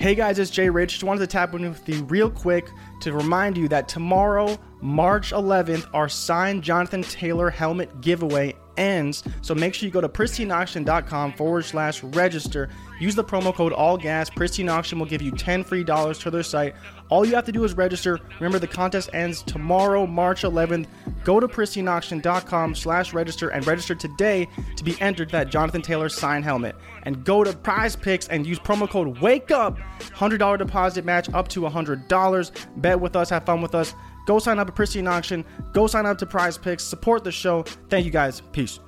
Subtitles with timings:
[0.00, 0.92] Hey guys, it's Jay Rich.
[0.92, 2.70] Just wanted to tap in with you real quick
[3.02, 9.22] to remind you that tomorrow, March 11th, our signed Jonathan Taylor helmet giveaway ends.
[9.42, 12.70] So make sure you go to pristineauction.com forward slash register.
[12.98, 14.34] Use the promo code ALLGAS.
[14.34, 16.74] Pristine Auction will give you 10 free dollars to their site.
[17.10, 18.20] All you have to do is register.
[18.38, 20.86] Remember, the contest ends tomorrow, March 11th.
[21.24, 26.44] Go to pristineauction.com slash register and register today to be entered that Jonathan Taylor signed
[26.44, 26.76] helmet.
[27.02, 29.78] And go to prize picks and use promo code WAKE UP.
[30.00, 32.50] $100 deposit match up to $100.
[32.76, 33.94] Bet with us, have fun with us.
[34.26, 35.44] Go sign up at Pristine Auction.
[35.72, 36.84] Go sign up to Prize Picks.
[36.84, 37.64] Support the show.
[37.88, 38.42] Thank you guys.
[38.52, 38.78] Peace.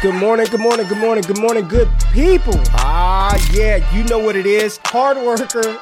[0.00, 2.54] Good morning, good morning, good morning, good morning, good people.
[2.74, 4.78] Ah, yeah, you know what it is.
[4.84, 5.76] Hard worker,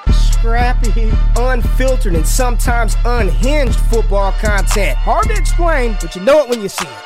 [0.47, 4.97] scrappy, unfiltered, and sometimes unhinged football content.
[4.97, 7.06] Hard to explain, but you know it when you see it.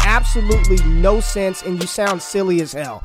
[0.00, 3.04] absolutely no sense, and you sound silly as hell.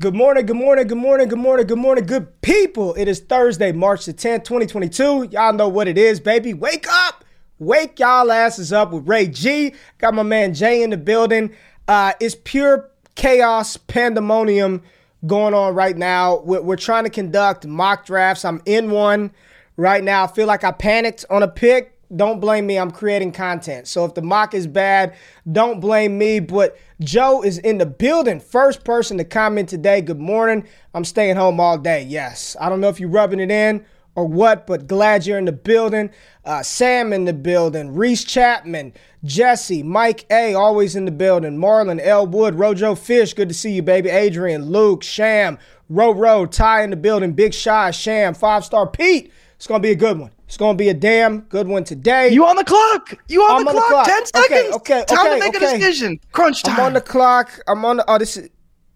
[0.00, 2.94] Good morning, good morning, good morning, good morning, good morning, good people.
[2.94, 5.28] It is Thursday, March the 10th, 2022.
[5.30, 6.54] Y'all know what it is, baby.
[6.54, 7.24] Wake up.
[7.58, 9.74] Wake y'all asses up with Ray G.
[9.98, 11.54] Got my man Jay in the building.
[11.86, 14.82] Uh, it's pure chaos, pandemonium
[15.26, 16.40] going on right now.
[16.40, 18.44] We're, we're trying to conduct mock drafts.
[18.44, 19.30] I'm in one
[19.76, 20.24] right now.
[20.24, 21.96] I feel like I panicked on a pick.
[22.14, 22.78] Don't blame me.
[22.78, 23.88] I'm creating content.
[23.88, 25.14] So if the mock is bad,
[25.50, 26.40] don't blame me.
[26.40, 28.40] But Joe is in the building.
[28.40, 30.00] First person to comment today.
[30.00, 30.66] Good morning.
[30.94, 32.02] I'm staying home all day.
[32.02, 32.56] Yes.
[32.60, 33.84] I don't know if you're rubbing it in
[34.14, 36.10] or what, but glad you're in the building.
[36.44, 38.92] Uh, Sam in the building, Reese Chapman,
[39.24, 43.82] Jesse, Mike A, always in the building, Marlon, Elwood, Rojo Fish, good to see you,
[43.82, 44.10] baby.
[44.10, 45.58] Adrian, Luke, Sham,
[45.88, 49.32] Ro Ro, Ty in the building, Big Shy, Sham, Five Star Pete.
[49.56, 50.32] It's gonna be a good one.
[50.52, 52.28] It's gonna be a damn good one today.
[52.28, 53.14] You on the clock?
[53.26, 54.04] You on, I'm the, on the clock?
[54.04, 54.06] clock.
[54.06, 54.74] Ten seconds.
[54.74, 55.76] okay, Time okay, to make okay.
[55.76, 56.20] a decision.
[56.32, 56.78] Crunch time.
[56.78, 57.58] I'm on the clock.
[57.66, 58.04] I'm on the.
[58.06, 58.50] Oh, this is.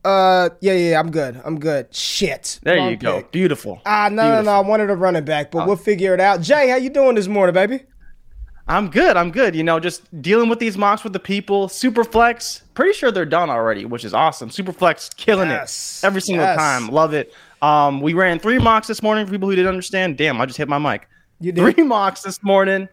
[0.05, 1.41] Uh, yeah, yeah, yeah, I'm good.
[1.47, 1.95] I'm good.
[1.95, 2.61] Shit.
[2.63, 3.27] there Wrong you go.
[3.33, 3.81] Beautiful.
[3.87, 4.45] Ah, no, no, Beautiful.
[4.45, 4.51] no.
[4.53, 6.43] I wanted a running back, but we'll figure it out.
[6.43, 7.85] Jay, how you doing this morning, baby?
[8.69, 9.17] I'm good.
[9.17, 9.57] I'm good.
[9.57, 11.69] You know, just dealing with these mocks with the people.
[11.69, 14.51] Superflex, pretty sure they're done already, which is awesome.
[14.51, 16.03] Superflex killing Yes.
[16.05, 16.59] it every single Yes.
[16.59, 16.89] time.
[16.89, 17.33] Love it.
[17.63, 20.19] Um, we ran three mocks this morning for people who didn't understand.
[20.19, 21.09] Damn, I just hit my mic.
[21.41, 21.75] You did.
[21.75, 22.89] Three mocks this morning.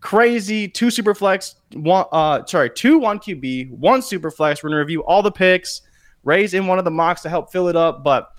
[0.00, 0.68] Crazy.
[0.68, 1.56] Two super flex.
[1.74, 2.06] One.
[2.12, 4.62] Uh, sorry, two one QB, one super flex.
[4.62, 5.82] We're gonna review all the picks.
[6.24, 8.32] Raise in one of the mocks to help fill it up, but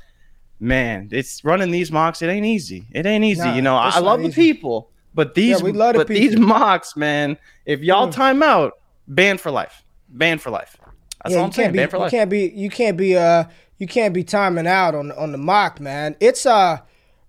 [0.60, 2.22] man, it's running these mocks.
[2.22, 2.86] It ain't easy.
[2.92, 3.44] It ain't easy.
[3.44, 6.38] Nah, you know, I, love not the people, but these, we love the but these
[6.38, 7.38] mocks, man.
[7.66, 9.84] If y'all time out, banned for life.
[10.10, 10.78] Banned for life.
[11.24, 11.68] That's all I'm saying.
[11.68, 11.78] can't be.
[11.80, 12.52] Banned for You can't be.
[12.56, 13.18] You can't be.
[13.18, 13.44] Uh,
[13.78, 16.16] you can't be timing out on on the mock, man.
[16.20, 16.78] It's uh,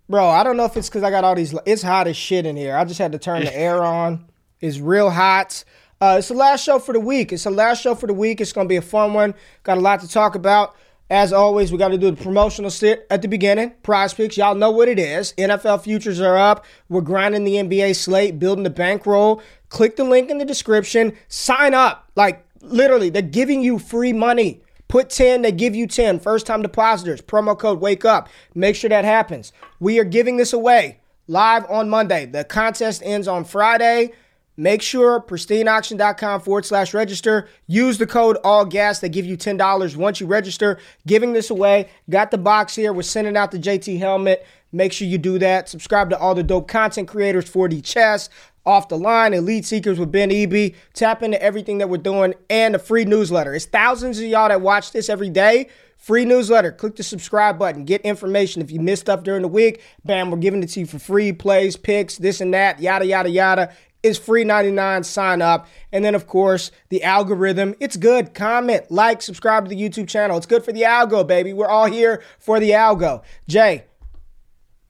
[0.08, 0.28] bro.
[0.28, 1.54] I don't know if it's because I got all these.
[1.66, 2.76] It's hot as shit in here.
[2.76, 4.26] I just had to turn the air on.
[4.60, 5.64] It's real hot.
[6.00, 7.32] Uh, it's the last show for the week.
[7.32, 8.40] It's the last show for the week.
[8.40, 9.34] It's gonna be a fun one.
[9.62, 10.74] Got a lot to talk about.
[11.10, 13.74] As always, we got to do the promotional sit at the beginning.
[13.82, 15.34] Prize picks, y'all know what it is.
[15.36, 16.64] NFL futures are up.
[16.88, 19.42] We're grinding the NBA slate, building the bankroll.
[19.68, 21.14] Click the link in the description.
[21.28, 22.10] Sign up.
[22.16, 24.62] Like literally, they're giving you free money.
[24.94, 26.20] Put 10, they give you 10.
[26.20, 27.20] First time depositors.
[27.20, 28.28] Promo code wake up.
[28.54, 29.52] Make sure that happens.
[29.80, 32.26] We are giving this away live on Monday.
[32.26, 34.12] The contest ends on Friday.
[34.56, 37.48] Make sure pristineauction.com forward slash register.
[37.66, 39.00] Use the code all gas.
[39.00, 40.78] They give you $10 once you register.
[41.08, 41.88] Giving this away.
[42.08, 42.92] Got the box here.
[42.92, 44.46] We're sending out the JT helmet.
[44.70, 45.68] Make sure you do that.
[45.68, 48.28] Subscribe to all the dope content creators 4D Chess,
[48.66, 50.74] Off the Line, Elite Seekers with Ben EB.
[50.94, 53.54] Tap into everything that we're doing and the free newsletter.
[53.54, 55.68] It's thousands of y'all that watch this every day.
[55.98, 56.72] Free newsletter.
[56.72, 57.84] Click the subscribe button.
[57.84, 58.62] Get information.
[58.62, 61.32] If you missed stuff during the week, bam, we're giving it to you for free.
[61.32, 63.72] Plays, picks, this and that, yada, yada, yada.
[64.02, 65.02] It's free 99.
[65.04, 65.66] Sign up.
[65.90, 67.74] And then, of course, the algorithm.
[67.80, 68.34] It's good.
[68.34, 70.36] Comment, like, subscribe to the YouTube channel.
[70.36, 71.54] It's good for the algo, baby.
[71.54, 73.22] We're all here for the algo.
[73.48, 73.84] Jay,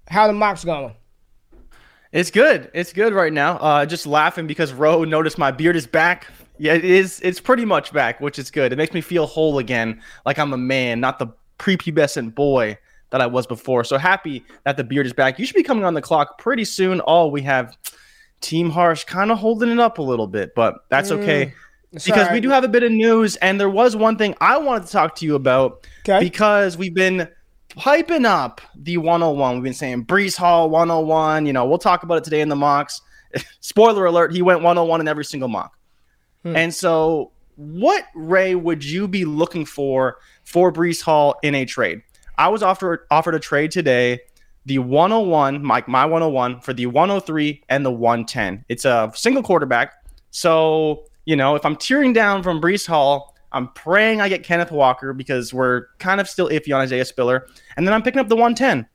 [0.09, 0.95] how the mocks going?
[2.15, 2.71] It's good.
[2.73, 3.57] It's good right now.
[3.57, 6.29] Uh, just laughing because Ro noticed my beard is back.
[6.59, 7.21] Yeah, it is.
[7.25, 8.73] It's pretty much back, which is good.
[8.73, 11.27] It makes me feel whole again, like I'm a man, not the
[11.59, 12.79] prepubescent boy
[13.11, 13.83] that I was before.
[13.83, 15.41] So happy that the beard is back.
[15.41, 17.01] You should be coming on the clock pretty soon.
[17.01, 17.77] All we have
[18.41, 21.53] Team Harsh kind of holding it up a little bit, but that's mm, okay
[21.93, 23.35] because we do have a bit of news.
[23.37, 26.21] And there was one thing I wanted to talk to you about okay.
[26.21, 27.29] because we've been
[27.79, 29.55] hyping up the 101.
[29.55, 31.47] We've been saying Breece Hall 101.
[31.47, 33.01] You know, we'll talk about it today in the mocks.
[33.61, 35.77] Spoiler alert, he went 101 in every single mock.
[36.43, 36.57] Hmm.
[36.57, 42.03] And so, what Ray would you be looking for for Breece Hall in a trade?
[42.37, 44.21] I was offered offered a trade today,
[44.67, 48.65] the 101, my, my 101 for the 103 and the 110.
[48.69, 49.93] It's a single quarterback.
[50.31, 54.73] So, you know, if I'm tearing down from Breece Hall, I'm praying I get Kenneth
[54.73, 57.47] Walker because we're kind of still iffy on Isaiah Spiller.
[57.77, 58.87] And then I'm picking up the 110.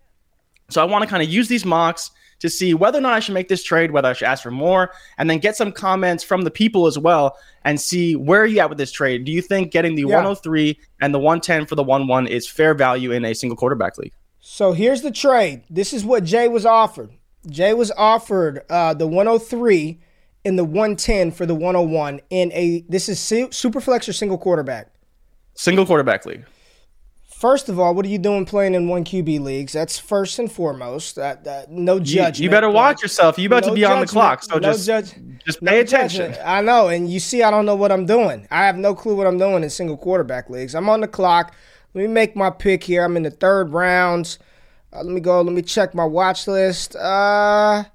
[0.70, 3.20] So I want to kind of use these mocks to see whether or not I
[3.20, 6.24] should make this trade, whether I should ask for more, and then get some comments
[6.24, 9.26] from the people as well and see where are you at with this trade.
[9.26, 10.16] Do you think getting the yeah.
[10.16, 13.98] 103 and the 110 for the 1 1 is fair value in a single quarterback
[13.98, 14.14] league?
[14.40, 15.64] So here's the trade.
[15.70, 17.12] This is what Jay was offered.
[17.50, 20.00] Jay was offered uh, the 103
[20.46, 24.92] and the 110 for the 101 in a this is super flex or single quarterback.
[25.56, 26.46] Single quarterback league.
[27.40, 29.72] First of all, what are you doing playing in one QB leagues?
[29.72, 31.18] That's first and foremost.
[31.18, 31.38] Uh,
[31.70, 32.38] no judgment.
[32.38, 33.40] You, you better watch yourself.
[33.40, 34.00] You about no to be judgment.
[34.00, 35.16] on the clock, so no just judge,
[35.46, 36.32] just pay no attention.
[36.32, 36.46] Judgment.
[36.46, 38.46] I know, and you see, I don't know what I'm doing.
[38.52, 40.76] I have no clue what I'm doing in single quarterback leagues.
[40.76, 41.56] I'm on the clock.
[41.94, 43.06] Let me make my pick here.
[43.06, 44.38] I'm in the third rounds.
[44.92, 45.42] Uh, let me go.
[45.42, 46.98] Let me check my watch list.
[46.98, 47.86] Uh,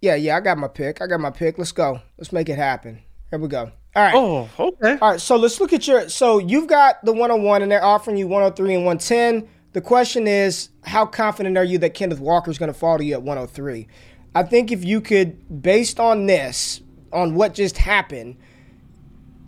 [0.00, 1.00] yeah, yeah, I got my pick.
[1.00, 1.58] I got my pick.
[1.58, 2.00] Let's go.
[2.18, 3.02] Let's make it happen.
[3.30, 3.70] Here we go.
[3.94, 4.14] All right.
[4.14, 4.98] Oh, okay.
[5.00, 5.20] All right.
[5.20, 6.08] So let's look at your.
[6.08, 9.48] So you've got the 101, and they're offering you 103 and 110.
[9.72, 13.04] The question is, how confident are you that Kenneth Walker is going to fall to
[13.04, 13.88] you at 103?
[14.34, 16.82] I think if you could, based on this,
[17.12, 18.36] on what just happened,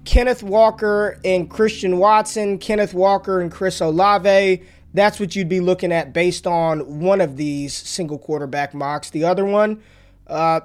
[0.04, 4.62] Kenneth Walker and Christian Watson, Kenneth Walker and Chris Olave,
[4.94, 9.10] that's what you'd be looking at based on one of these single quarterback mocks.
[9.10, 9.82] The other one,
[10.28, 10.60] uh,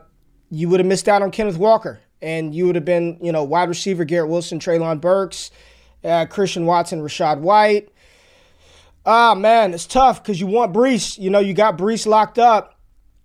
[0.49, 3.43] you would have missed out on Kenneth Walker and you would have been, you know,
[3.43, 5.51] wide receiver Garrett Wilson, Treylon Burks,
[6.03, 7.89] uh, Christian Watson, Rachaad White.
[9.05, 11.19] Ah, man, it's tough because you want Breece.
[11.19, 12.79] You know, you got Breece locked up.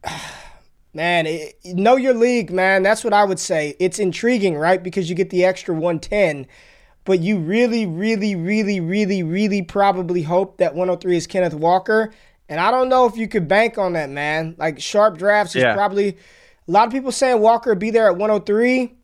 [0.94, 2.82] man, it, know your league, man.
[2.82, 3.76] That's what I would say.
[3.78, 4.82] It's intriguing, right?
[4.82, 6.48] Because you get the extra 110,
[7.04, 12.12] but you really, really, really, really, really probably hope that 103 is Kenneth Walker.
[12.48, 14.54] And I don't know if you could bank on that, man.
[14.58, 15.74] Like sharp drafts is yeah.
[15.74, 16.16] probably
[16.66, 18.94] a lot of people saying Walker be there at 103.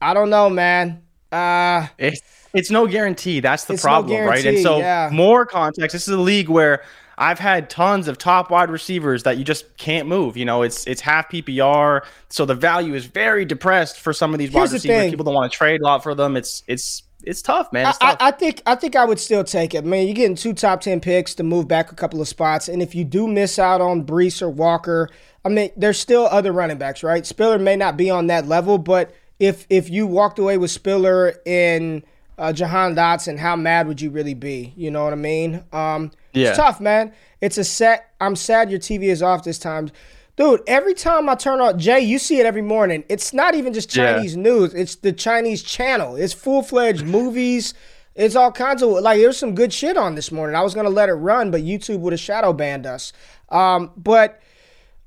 [0.00, 1.02] I don't know, man.
[1.30, 2.20] Uh, it's,
[2.52, 3.40] it's no guarantee.
[3.40, 4.44] That's the problem, no right?
[4.44, 5.10] And so, yeah.
[5.12, 5.92] more context.
[5.92, 6.82] This is a league where
[7.18, 10.36] I've had tons of top wide receivers that you just can't move.
[10.36, 14.38] You know, it's it's half PPR, so the value is very depressed for some of
[14.38, 15.04] these Here's wide receivers.
[15.04, 16.36] The People don't want to trade a lot for them.
[16.36, 17.88] It's it's it's tough, man.
[17.88, 18.16] It's tough.
[18.20, 19.84] I, I, think I think I would still take it.
[19.84, 22.80] Man, you're getting two top ten picks to move back a couple of spots, and
[22.80, 25.10] if you do miss out on Breece or Walker,
[25.44, 27.26] I mean, there's still other running backs, right?
[27.26, 31.34] Spiller may not be on that level, but if if you walked away with Spiller
[31.44, 32.02] and
[32.38, 34.72] uh, Jahan Dotson, how mad would you really be?
[34.76, 35.64] You know what I mean?
[35.72, 36.50] Um, yeah.
[36.50, 37.12] It's tough, man.
[37.40, 38.12] It's a set.
[38.20, 39.90] I'm sad your TV is off this time.
[40.36, 43.04] Dude, every time I turn on Jay, you see it every morning.
[43.08, 44.42] It's not even just Chinese yeah.
[44.42, 44.74] news.
[44.74, 46.14] It's the Chinese channel.
[46.14, 47.72] It's full fledged movies.
[48.14, 50.54] It's all kinds of like there's some good shit on this morning.
[50.54, 53.14] I was gonna let it run, but YouTube would have shadow banned us.
[53.48, 54.42] Um, but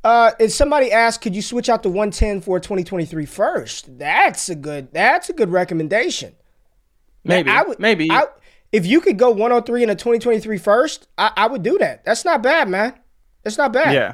[0.04, 4.00] uh, if somebody asked, could you switch out the 110 for 2023 first?
[4.00, 4.92] That's a good.
[4.94, 6.36] That's a good recommendation.
[7.24, 7.52] Maybe.
[7.52, 8.10] I would, maybe.
[8.10, 8.26] I,
[8.72, 12.06] if you could go 103 in a 2023 first, I, I would do that.
[12.06, 12.94] That's not bad, man.
[13.44, 13.94] That's not bad.
[13.94, 14.14] Yeah.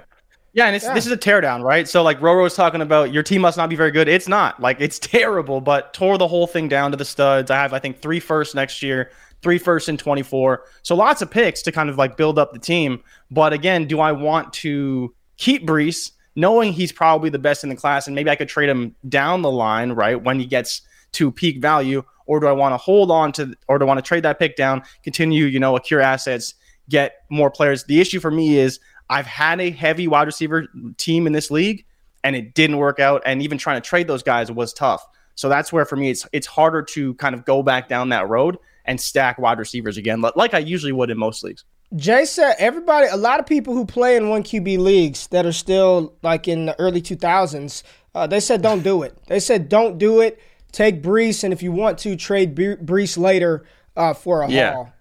[0.55, 0.93] Yeah, and yeah.
[0.93, 1.85] this is a teardown, right?
[1.85, 4.07] So like Roro was talking about, your team must not be very good.
[4.07, 4.61] It's not.
[4.61, 7.51] Like it's terrible, but tore the whole thing down to the studs.
[7.51, 10.63] I have I think three firsts next year, three firsts in 24.
[10.81, 13.03] So lots of picks to kind of like build up the team.
[13.29, 17.75] But again, do I want to keep Breece, knowing he's probably the best in the
[17.75, 20.83] class, and maybe I could trade him down the line, right, when he gets
[21.13, 23.97] to peak value, or do I want to hold on to, or do I want
[23.97, 26.53] to trade that pick down, continue, you know, accrue assets,
[26.89, 27.83] get more players.
[27.83, 31.85] The issue for me is I've had a heavy wide receiver team in this league
[32.23, 33.21] and it didn't work out.
[33.25, 35.05] And even trying to trade those guys was tough.
[35.35, 38.27] So that's where for me it's it's harder to kind of go back down that
[38.29, 41.65] road and stack wide receivers again, like I usually would in most leagues.
[41.95, 45.51] Jay said everybody, a lot of people who play in one QB leagues that are
[45.51, 47.83] still like in the early 2000s,
[48.15, 49.17] uh, they said don't do it.
[49.27, 50.41] They said don't do it.
[50.71, 54.73] Take Breece, and if you want to, trade Breece later uh, for a yeah.
[54.73, 54.93] haul.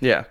[0.00, 0.24] Yeah.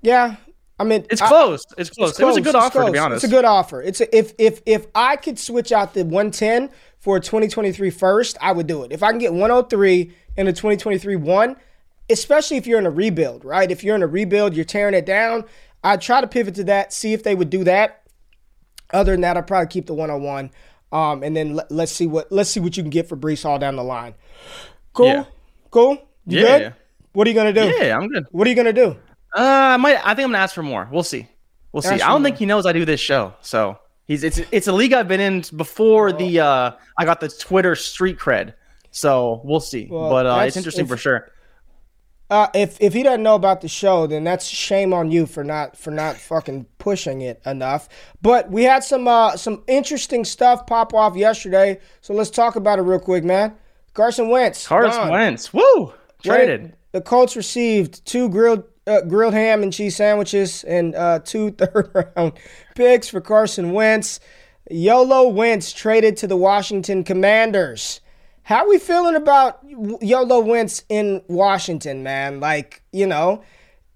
[0.00, 0.36] Yeah.
[0.82, 1.64] I mean, it's close.
[1.78, 2.10] It's close.
[2.10, 2.20] It's close.
[2.20, 2.86] It was a good offer, close.
[2.86, 3.24] to be honest.
[3.24, 3.80] It's a good offer.
[3.80, 8.36] It's a, if if if I could switch out the 110 for a 2023 first,
[8.40, 8.90] I would do it.
[8.90, 11.56] If I can get 103 in a 2023 one,
[12.10, 13.70] especially if you're in a rebuild, right?
[13.70, 15.44] If you're in a rebuild, you're tearing it down.
[15.84, 18.02] I'd try to pivot to that, see if they would do that.
[18.92, 20.50] Other than that, I'd probably keep the 101.
[20.90, 23.46] Um, and then let, us see what let's see what you can get for Breece
[23.46, 24.14] all down the line.
[24.92, 25.24] Cool, yeah.
[25.70, 25.92] cool.
[26.26, 26.74] You yeah, good?
[27.12, 27.72] What are you gonna do?
[27.78, 28.26] Yeah, I'm good.
[28.30, 28.96] What are you gonna do?
[29.34, 29.96] Uh, I might.
[29.96, 30.88] I think I'm gonna ask for more.
[30.90, 31.26] We'll see.
[31.72, 31.88] We'll see.
[31.94, 34.92] I don't think he knows I do this show, so he's it's it's a league
[34.92, 36.12] I've been in before Oh.
[36.12, 38.54] the uh I got the Twitter street cred.
[38.90, 39.88] So we'll see.
[39.90, 41.30] Well, but uh, it's interesting if- for sure.
[42.30, 45.44] Uh, if if he doesn't know about the show, then that's shame on you for
[45.44, 47.90] not for not fucking pushing it enough.
[48.22, 52.78] But we had some uh, some interesting stuff pop off yesterday, so let's talk about
[52.78, 53.54] it real quick, man.
[53.92, 54.66] Carson Wentz.
[54.66, 55.10] Carson gone.
[55.10, 55.52] Wentz.
[55.52, 55.92] Woo!
[56.24, 56.74] Traded.
[56.92, 62.12] The Colts received two grilled uh, grilled ham and cheese sandwiches and uh, two third
[62.16, 62.32] round
[62.74, 64.20] picks for Carson Wentz.
[64.70, 68.00] YOLO Wentz traded to the Washington Commanders.
[68.44, 69.60] How we feeling about
[70.00, 72.40] YOLO Wentz in Washington, man?
[72.40, 73.42] Like, you know,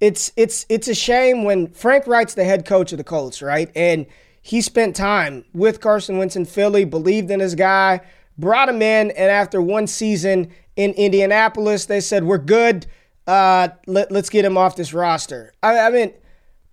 [0.00, 3.71] it's it's it's a shame when Frank Reich's the head coach of the Colts, right?
[3.75, 4.07] And
[4.43, 8.00] he spent time with Carson Wentz in Philly, believed in his guy,
[8.38, 12.87] brought him in, and after one season in Indianapolis, they said, We're good.
[13.26, 15.52] Uh, let, let's get him off this roster.
[15.62, 16.12] I, I mean,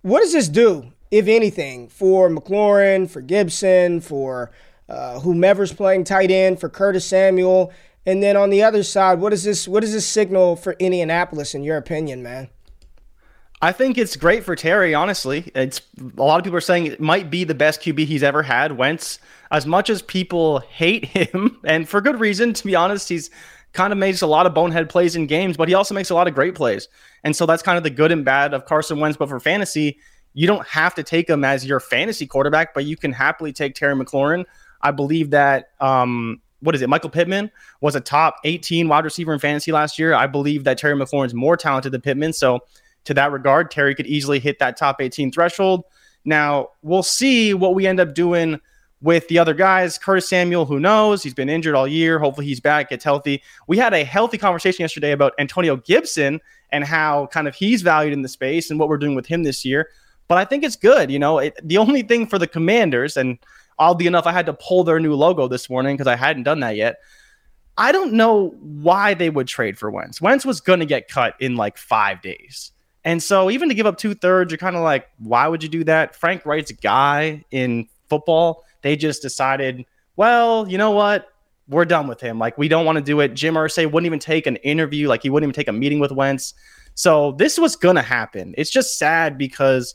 [0.02, 4.52] what does this do, if anything, for McLaurin, for Gibson, for
[4.88, 7.72] uh, whomever's playing tight end, for Curtis Samuel?
[8.06, 9.66] And then on the other side, what is this?
[9.66, 12.48] What does this signal for Indianapolis, in your opinion, man?
[13.62, 14.94] I think it's great for Terry.
[14.94, 15.80] Honestly, it's
[16.18, 18.72] a lot of people are saying it might be the best QB he's ever had.
[18.72, 19.18] Wentz,
[19.50, 23.30] as much as people hate him, and for good reason, to be honest, he's
[23.74, 26.14] kind of makes a lot of bonehead plays in games, but he also makes a
[26.14, 26.88] lot of great plays.
[27.24, 29.18] And so that's kind of the good and bad of Carson Wentz.
[29.18, 29.98] But for fantasy,
[30.32, 33.74] you don't have to take him as your fantasy quarterback, but you can happily take
[33.74, 34.44] Terry McLaurin.
[34.80, 36.88] I believe that um, what is it?
[36.88, 37.50] Michael Pittman
[37.80, 40.14] was a top 18 wide receiver in fantasy last year.
[40.14, 42.32] I believe that Terry McLaurin's more talented than Pittman.
[42.32, 42.60] So
[43.04, 45.84] to that regard, Terry could easily hit that top 18 threshold.
[46.24, 48.60] Now we'll see what we end up doing
[49.04, 49.98] with the other guys.
[49.98, 51.22] Curtis Samuel, who knows?
[51.22, 52.18] He's been injured all year.
[52.18, 53.42] Hopefully he's back, gets healthy.
[53.68, 56.40] We had a healthy conversation yesterday about Antonio Gibson
[56.72, 59.42] and how kind of he's valued in the space and what we're doing with him
[59.42, 59.90] this year.
[60.26, 61.10] But I think it's good.
[61.10, 63.38] You know, it, the only thing for the commanders, and
[63.78, 66.60] oddly enough, I had to pull their new logo this morning because I hadn't done
[66.60, 67.00] that yet.
[67.76, 70.22] I don't know why they would trade for Wentz.
[70.22, 72.72] Wentz was going to get cut in like five days.
[73.04, 75.68] And so even to give up two thirds, you're kind of like, why would you
[75.68, 76.16] do that?
[76.16, 79.86] Frank Reich's guy in football, they just decided,
[80.16, 81.28] well, you know what?
[81.68, 82.38] We're done with him.
[82.38, 83.32] Like, we don't want to do it.
[83.32, 85.08] Jim Irsay wouldn't even take an interview.
[85.08, 86.52] Like, he wouldn't even take a meeting with Wentz.
[86.94, 88.54] So this was going to happen.
[88.58, 89.94] It's just sad because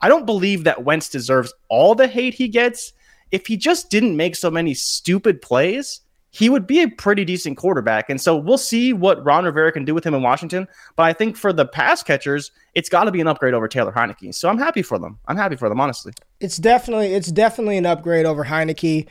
[0.00, 2.94] I don't believe that Wentz deserves all the hate he gets.
[3.30, 7.58] If he just didn't make so many stupid plays, he would be a pretty decent
[7.58, 8.08] quarterback.
[8.08, 10.66] And so we'll see what Ron Rivera can do with him in Washington.
[10.96, 13.92] But I think for the pass catchers, it's got to be an upgrade over Taylor
[13.92, 14.34] Heinicke.
[14.34, 15.18] So I'm happy for them.
[15.28, 16.14] I'm happy for them, honestly.
[16.40, 19.06] It's definitely it's definitely an upgrade over Heinicke.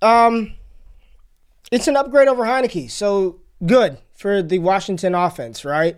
[0.00, 0.54] Um,
[1.70, 2.90] it's an upgrade over Heinicke.
[2.90, 5.96] So good for the Washington offense, right?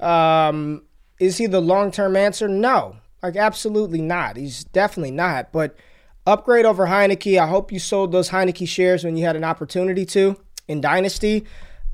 [0.00, 0.82] Um,
[1.18, 2.48] is he the long term answer?
[2.48, 4.36] No, like absolutely not.
[4.36, 5.52] He's definitely not.
[5.52, 5.76] But
[6.26, 7.38] upgrade over Heinicke.
[7.38, 10.36] I hope you sold those Heinicke shares when you had an opportunity to
[10.68, 11.44] in Dynasty,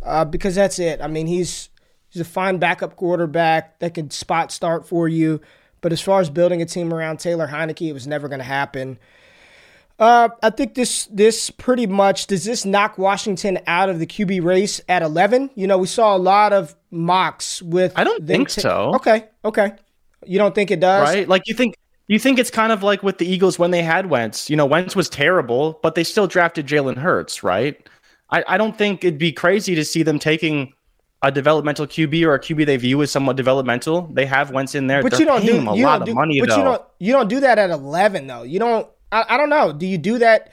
[0.02, 1.00] uh, because that's it.
[1.00, 1.68] I mean, he's
[2.08, 5.40] he's a fine backup quarterback that can spot start for you.
[5.80, 8.44] But as far as building a team around Taylor Heinicke, it was never going to
[8.44, 8.98] happen.
[9.98, 14.42] Uh, I think this this pretty much does this knock Washington out of the QB
[14.42, 15.50] race at eleven.
[15.54, 17.92] You know, we saw a lot of mocks with.
[17.96, 18.92] I don't think so.
[18.94, 19.72] Okay, okay.
[20.24, 21.28] You don't think it does, Right?
[21.28, 24.08] Like you think you think it's kind of like with the Eagles when they had
[24.08, 24.48] Wentz.
[24.48, 27.86] You know, Wentz was terrible, but they still drafted Jalen Hurts, right?
[28.30, 30.72] I, I don't think it'd be crazy to see them taking
[31.22, 34.08] a developmental QB or a QB they view as somewhat developmental.
[34.12, 35.02] They have Wentz in there.
[35.02, 36.56] But They're you don't do him a you lot don't of do, money But though.
[36.58, 38.42] you don't you don't do that at eleven though.
[38.42, 38.88] You don't.
[39.12, 39.72] I, I don't know.
[39.72, 40.52] Do you do that?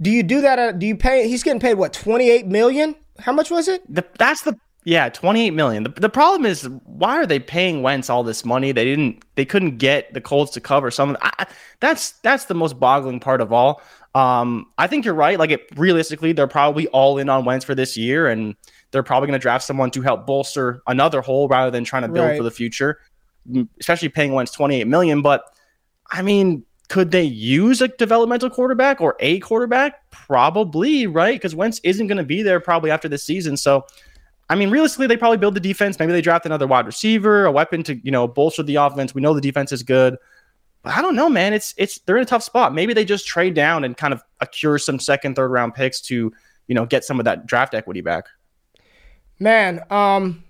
[0.00, 0.58] Do you do that?
[0.58, 1.28] At, do you pay?
[1.28, 2.94] He's getting paid what twenty eight million?
[3.18, 3.82] How much was it?
[3.92, 5.84] The, that's the Yeah, 28 million.
[5.84, 8.72] The, the problem is why are they paying Wentz all this money?
[8.72, 11.46] They didn't they couldn't get the Colts to cover some I,
[11.80, 13.80] that's that's the most boggling part of all.
[14.14, 15.38] Um, I think you're right.
[15.38, 18.54] Like it realistically, they're probably all in on Wentz for this year and
[18.90, 22.08] they're probably going to draft someone to help bolster another hole rather than trying to
[22.08, 22.36] build right.
[22.36, 23.00] for the future,
[23.80, 25.44] especially paying Wentz 28 million, but
[26.10, 30.08] I mean, could they use a developmental quarterback or a quarterback?
[30.10, 31.34] Probably, right?
[31.34, 33.56] Because Wentz isn't going to be there probably after this season.
[33.56, 33.84] So
[34.48, 35.98] I mean, realistically, they probably build the defense.
[35.98, 39.14] Maybe they draft another wide receiver, a weapon to you know bolster the offense.
[39.14, 40.16] We know the defense is good,
[40.82, 41.52] but I don't know, man.
[41.52, 42.72] It's it's they're in a tough spot.
[42.72, 46.32] Maybe they just trade down and kind of accrue some second, third round picks to
[46.68, 48.26] you know get some of that draft equity back.
[49.38, 50.44] Man, um,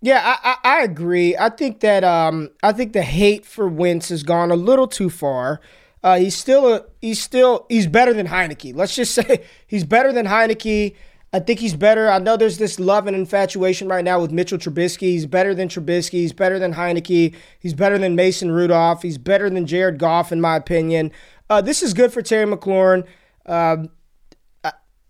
[0.00, 1.36] yeah, I, I, I agree.
[1.36, 5.08] I think that um, I think the hate for Wentz has gone a little too
[5.08, 5.60] far.
[6.02, 8.74] Uh, he's still a he's still he's better than Heinicke.
[8.74, 10.96] Let's just say he's better than Heinicke.
[11.34, 12.10] I think he's better.
[12.10, 15.12] I know there's this love and infatuation right now with Mitchell Trubisky.
[15.12, 16.10] He's better than Trubisky.
[16.10, 17.34] He's better than Heinicke.
[17.58, 19.00] He's better than Mason Rudolph.
[19.02, 21.10] He's better than Jared Goff, in my opinion.
[21.48, 23.06] Uh, this is good for Terry McLaurin.
[23.46, 23.84] Uh,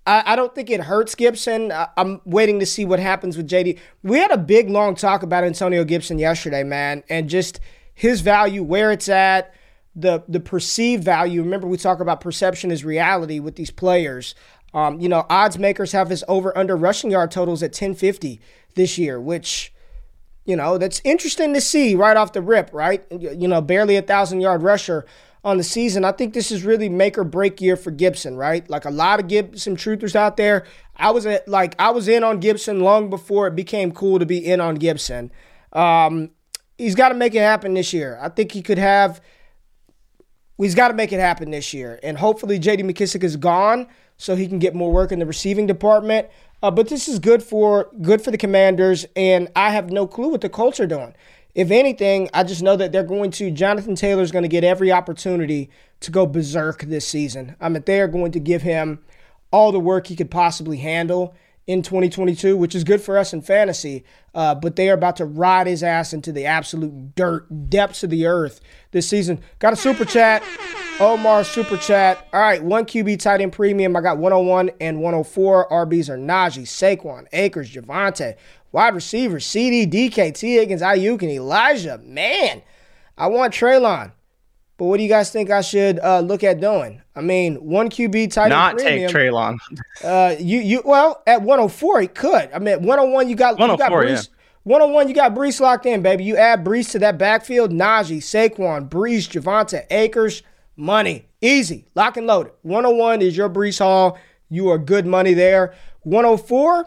[0.06, 1.72] I, I don't think it hurts Gibson.
[1.72, 3.78] I, I'm waiting to see what happens with JD.
[4.02, 7.60] We had a big, long talk about Antonio Gibson yesterday, man, and just
[7.94, 9.54] his value, where it's at,
[9.94, 11.42] the the perceived value.
[11.42, 14.34] Remember, we talk about perception is reality with these players.
[14.74, 18.40] Um, you know, odds makers have his over under rushing yard totals at 1050
[18.74, 19.70] this year, which,
[20.46, 23.04] you know, that's interesting to see right off the rip, right?
[23.10, 25.04] You know, barely a thousand yard rusher
[25.44, 26.04] on the season.
[26.04, 28.68] I think this is really make or break year for Gibson, right?
[28.70, 30.64] Like a lot of Gibson truthers out there.
[30.96, 34.26] I was at, like I was in on Gibson long before it became cool to
[34.26, 35.32] be in on Gibson.
[35.72, 36.30] Um,
[36.78, 38.18] he's got to make it happen this year.
[38.20, 39.20] I think he could have.
[40.58, 42.84] He's got to make it happen this year, and hopefully J.D.
[42.84, 46.28] McKissick is gone so he can get more work in the receiving department.
[46.62, 50.28] Uh, but this is good for good for the Commanders, and I have no clue
[50.28, 51.14] what the Colts are doing.
[51.54, 53.50] If anything, I just know that they're going to.
[53.50, 57.56] Jonathan Taylor's going to get every opportunity to go berserk this season.
[57.60, 59.00] I mean, they are going to give him
[59.50, 61.34] all the work he could possibly handle
[61.66, 64.04] in 2022, which is good for us in fantasy.
[64.34, 68.10] Uh, but they are about to ride his ass into the absolute dirt depths of
[68.10, 68.60] the earth
[68.90, 69.40] this season.
[69.58, 70.42] Got a super chat.
[71.00, 72.26] Omar super chat.
[72.32, 73.96] All right, one QB tight end premium.
[73.96, 75.68] I got 101 and 104.
[75.68, 78.36] RBs are Najee, Saquon, Akers, Javonte.
[78.72, 80.54] Wide receivers, CD, DK, T.
[80.56, 81.98] Higgins, Aiyuk, and Elijah.
[81.98, 82.62] Man,
[83.18, 84.12] I want Treylon.
[84.78, 87.02] But what do you guys think I should uh, look at doing?
[87.14, 89.12] I mean, one QB tight Not premium.
[89.12, 89.58] take Treylon.
[90.02, 92.50] uh, you you well at 104 he could.
[92.52, 94.34] I mean, 101 you got 104 you got oh Breece, yeah.
[94.64, 96.24] 101 you got Breece locked in, baby.
[96.24, 100.42] You add Breece to that backfield, Najee, Saquon, Breece, Javonte, Akers,
[100.74, 102.54] money, easy, lock and loaded.
[102.62, 104.18] 101 is your Breece Hall.
[104.48, 105.74] You are good money there.
[106.04, 106.86] 104,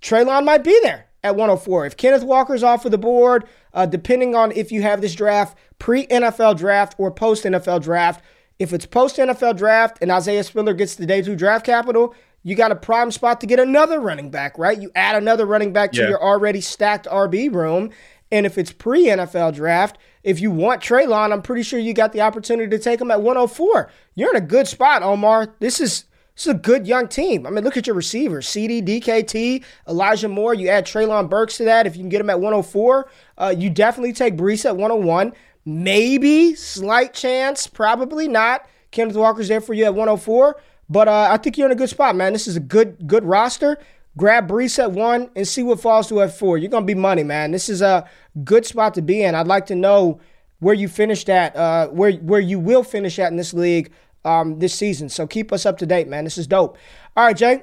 [0.00, 1.86] Treylon might be there at 104.
[1.86, 5.56] If Kenneth Walker's off of the board, uh, depending on if you have this draft
[5.78, 8.24] pre NFL draft or post NFL draft.
[8.58, 12.54] If it's post NFL draft and Isaiah Spiller gets the day two draft capital, you
[12.54, 14.80] got a prime spot to get another running back, right?
[14.80, 16.08] You add another running back to yeah.
[16.08, 17.90] your already stacked RB room.
[18.32, 22.12] And if it's pre NFL draft, if you want Treylon, I'm pretty sure you got
[22.12, 23.90] the opportunity to take him at 104.
[24.14, 25.54] You're in a good spot, Omar.
[25.60, 26.04] This is
[26.36, 27.46] this is a good young team.
[27.46, 30.52] I mean, look at your receivers: CD, DKT, Elijah Moore.
[30.52, 31.86] You add Treylon Burks to that.
[31.86, 35.32] If you can get him at 104, uh, you definitely take Breece at 101.
[35.64, 38.68] Maybe, slight chance, probably not.
[38.90, 40.60] Kenneth Walker's there for you at 104.
[40.88, 42.32] But uh, I think you're in a good spot, man.
[42.32, 43.78] This is a good good roster.
[44.16, 46.58] Grab Breece at one and see what falls to at four.
[46.58, 47.50] You're gonna be money, man.
[47.50, 48.08] This is a
[48.44, 49.34] good spot to be in.
[49.34, 50.20] I'd like to know
[50.58, 53.90] where you finished at, uh, where where you will finish at in this league
[54.26, 55.08] um, this season.
[55.08, 56.24] So keep us up to date, man.
[56.24, 56.76] This is dope.
[57.16, 57.62] All right, Jay.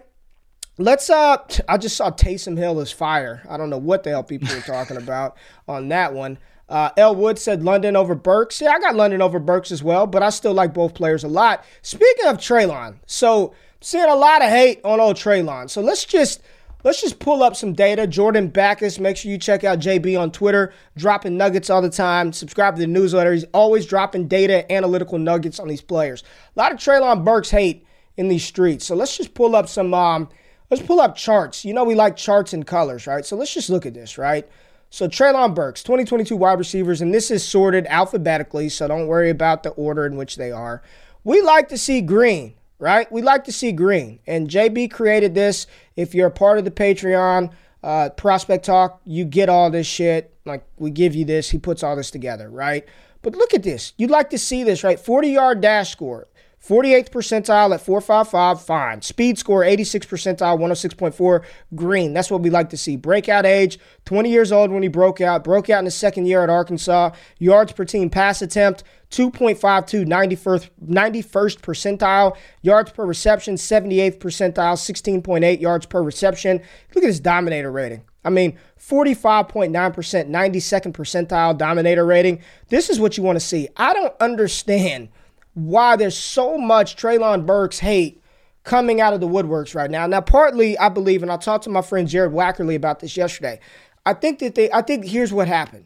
[0.79, 1.37] Let's uh
[1.69, 3.45] I just saw Taysom Hill is fire.
[3.47, 6.39] I don't know what the hell people were talking about on that one.
[6.67, 8.59] Uh, El Wood said London over Burks.
[8.59, 11.27] Yeah, I got London over Burks as well, but I still like both players a
[11.27, 11.63] lot.
[11.83, 15.69] Speaking of Treylon, so seeing a lot of hate on old Treylon.
[15.69, 16.41] So let's just
[16.83, 18.05] let's just pull up some data.
[18.07, 22.31] Jordan Backus, make sure you check out JB on Twitter, dropping nuggets all the time.
[22.33, 23.33] Subscribe to the newsletter.
[23.33, 26.23] He's always dropping data, analytical nuggets on these players.
[26.55, 27.85] A lot of Treylon Burks hate
[28.17, 28.85] in these streets.
[28.85, 30.29] So let's just pull up some um,
[30.69, 31.65] let's pull up charts.
[31.65, 33.25] You know we like charts and colors, right?
[33.25, 34.47] So let's just look at this, right?
[34.89, 39.63] So Treylon Burks, 2022 wide receivers, and this is sorted alphabetically, so don't worry about
[39.63, 40.83] the order in which they are.
[41.23, 43.09] We like to see green, right?
[43.09, 44.19] We like to see green.
[44.27, 45.67] And JB created this.
[45.95, 50.35] If you're a part of the Patreon, uh, Prospect Talk, you get all this shit.
[50.43, 51.49] Like, we give you this.
[51.49, 52.85] He puts all this together, right?
[53.21, 53.93] But look at this.
[53.95, 54.99] You'd like to see this, right?
[54.99, 56.27] 40 yard dash score,
[56.61, 59.01] 48th percentile at 455, fine.
[59.01, 62.11] Speed score 86 percentile, 106.4, green.
[62.11, 62.97] That's what we like to see.
[62.97, 65.45] Breakout age, 20 years old when he broke out.
[65.45, 67.11] Broke out in his second year at Arkansas.
[67.39, 68.83] Yards per team pass attempt,
[69.13, 72.35] 2.52, 91st, 91st percentile.
[72.61, 76.61] Yards per reception, 78th percentile, 16.8 yards per reception.
[76.93, 78.03] Look at his dominator rating.
[78.25, 82.41] I mean, 45.9%, 92nd percentile dominator rating.
[82.69, 83.69] This is what you want to see.
[83.77, 85.09] I don't understand–
[85.53, 88.21] why there's so much Treylon Burks hate
[88.63, 90.07] coming out of the woodworks right now.
[90.07, 93.59] Now, partly, I believe, and I talked to my friend Jared Wackerly about this yesterday.
[94.05, 95.85] I think that they, I think here's what happened.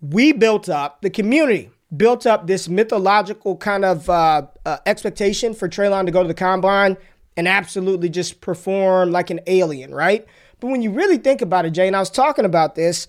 [0.00, 5.68] We built up, the community built up this mythological kind of uh, uh, expectation for
[5.68, 6.96] Treylon to go to the combine
[7.36, 10.26] and absolutely just perform like an alien, right?
[10.60, 13.06] But when you really think about it, Jay, and I was talking about this,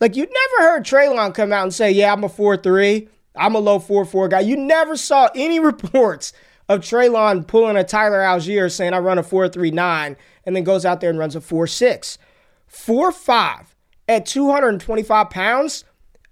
[0.00, 3.08] like you never heard Treylon come out and say, Yeah, I'm a 4 3.
[3.36, 4.40] I'm a low 4 4 guy.
[4.40, 6.32] You never saw any reports
[6.68, 10.64] of Treylon pulling a Tyler Allgeier saying, I run a 4 3 9, and then
[10.64, 12.18] goes out there and runs a 4 6.
[12.66, 13.76] 4 5
[14.08, 15.84] at 225 pounds.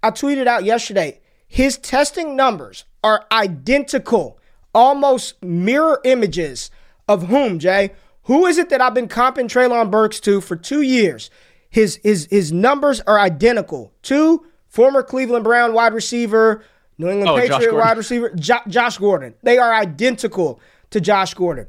[0.03, 4.39] I tweeted out yesterday his testing numbers are identical,
[4.73, 6.71] almost mirror images
[7.07, 7.91] of whom, Jay?
[8.23, 11.29] Who is it that I've been comping Treylon Burks to for two years?
[11.69, 13.93] His, his, his numbers are identical.
[14.01, 16.63] Two, former Cleveland Brown wide receiver,
[16.97, 19.35] New England oh, Patriot wide receiver jo- Josh Gordon.
[19.43, 20.59] They are identical
[20.91, 21.67] to Josh Gordon.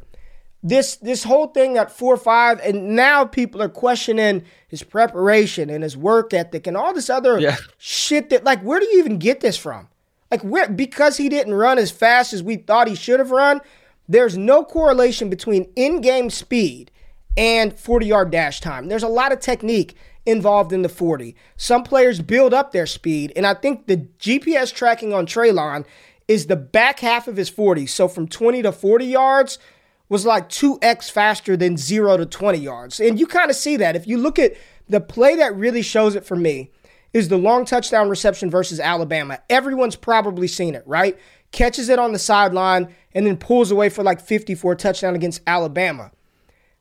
[0.68, 5.84] This this whole thing at four five, and now people are questioning his preparation and
[5.84, 7.56] his work ethic and all this other yeah.
[7.78, 8.30] shit.
[8.30, 9.88] That like, where do you even get this from?
[10.28, 13.60] Like, where because he didn't run as fast as we thought he should have run.
[14.08, 16.90] There's no correlation between in-game speed
[17.36, 18.88] and 40 yard dash time.
[18.88, 21.36] There's a lot of technique involved in the 40.
[21.56, 25.84] Some players build up their speed, and I think the GPS tracking on Treylon
[26.26, 27.86] is the back half of his 40.
[27.86, 29.60] So from 20 to 40 yards
[30.08, 33.00] was like 2x faster than 0 to 20 yards.
[33.00, 33.96] And you kind of see that.
[33.96, 34.54] If you look at
[34.88, 36.70] the play that really shows it for me
[37.12, 39.40] is the long touchdown reception versus Alabama.
[39.48, 41.18] Everyone's probably seen it, right?
[41.50, 46.10] Catches it on the sideline and then pulls away for like 54 touchdown against Alabama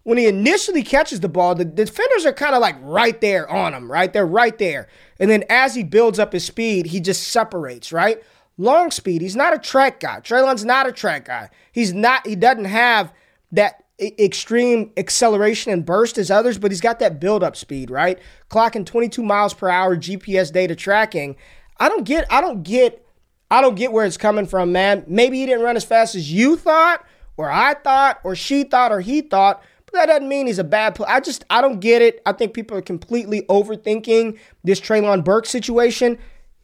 [0.05, 3.73] when he initially catches the ball, the defenders are kind of like right there on
[3.73, 4.13] him, right?
[4.13, 4.87] They're right there.
[5.19, 8.21] And then as he builds up his speed, he just separates, right?
[8.57, 9.21] Long speed.
[9.21, 10.21] He's not a track guy.
[10.21, 11.49] Treylon's not a track guy.
[11.71, 13.13] He's not, he doesn't have
[13.51, 18.19] that extreme acceleration and burst as others, but he's got that build up speed, right?
[18.49, 21.35] Clocking 22 miles per hour GPS data tracking.
[21.79, 23.05] I don't get, I don't get,
[23.51, 25.03] I don't get where it's coming from, man.
[25.07, 27.05] Maybe he didn't run as fast as you thought,
[27.37, 30.63] or I thought, or she thought, or he thought But that doesn't mean he's a
[30.63, 31.09] bad player.
[31.09, 32.21] I just I don't get it.
[32.25, 36.17] I think people are completely overthinking this Treylon Burke situation.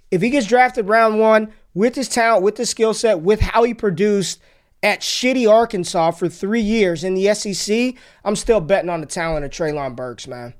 [0.10, 3.64] If he gets drafted round one with his talent, with his skill set, with how
[3.64, 4.40] he produced
[4.84, 9.46] at shitty Arkansas for three years in the SEC, I'm still betting on the talent
[9.46, 10.54] of Treylon Burks, man.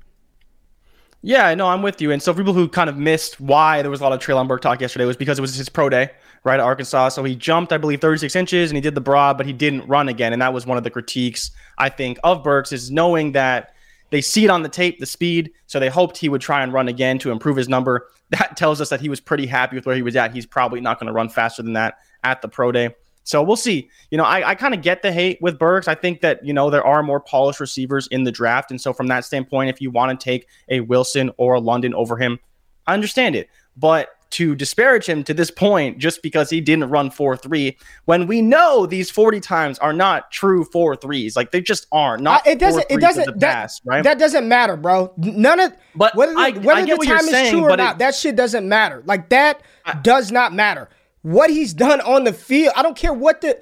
[1.24, 2.10] Yeah, no, I'm with you.
[2.10, 4.48] And so, for people who kind of missed why there was a lot of Treylon
[4.48, 6.10] Burke talk yesterday, was because it was his pro day,
[6.42, 7.10] right, at Arkansas.
[7.10, 9.86] So he jumped, I believe, 36 inches and he did the broad, but he didn't
[9.86, 10.32] run again.
[10.32, 13.72] And that was one of the critiques, I think, of Burks is knowing that
[14.12, 15.50] they see it on the tape, the speed.
[15.66, 18.08] So they hoped he would try and run again to improve his number.
[18.30, 20.32] That tells us that he was pretty happy with where he was at.
[20.32, 22.94] He's probably not going to run faster than that at the pro day.
[23.24, 23.88] So we'll see.
[24.10, 25.88] You know, I, I kind of get the hate with Burks.
[25.88, 28.70] I think that, you know, there are more polished receivers in the draft.
[28.70, 31.94] And so from that standpoint, if you want to take a Wilson or a London
[31.94, 32.38] over him,
[32.86, 33.48] I understand it.
[33.76, 38.42] But to disparage him to this point just because he didn't run 4-3 when we
[38.42, 42.58] know these 40 times are not true 4-3s like they just aren't not uh, it
[42.58, 46.50] doesn't it doesn't that, past, right that doesn't matter bro none of but whether, I,
[46.50, 49.28] whether I the time is saying, true or not it, that shit doesn't matter like
[49.28, 49.62] that
[50.02, 50.88] does not matter
[51.22, 52.72] what he's done on the field.
[52.76, 53.60] I don't care what the.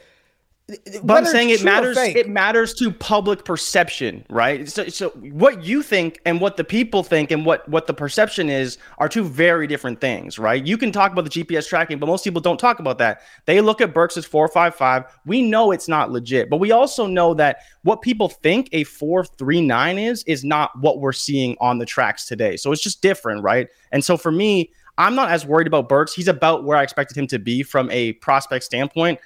[1.02, 1.96] But I'm saying it matters.
[1.98, 4.68] It matters to public perception, right?
[4.68, 8.48] So, so what you think and what the people think and what what the perception
[8.48, 10.64] is are two very different things, right?
[10.64, 13.22] You can talk about the GPS tracking, but most people don't talk about that.
[13.46, 15.04] They look at Burks as four five five.
[15.26, 19.24] We know it's not legit, but we also know that what people think a four
[19.24, 22.56] three nine is is not what we're seeing on the tracks today.
[22.56, 23.68] So it's just different, right?
[23.92, 26.14] And so for me, I'm not as worried about Burks.
[26.14, 29.18] He's about where I expected him to be from a prospect standpoint.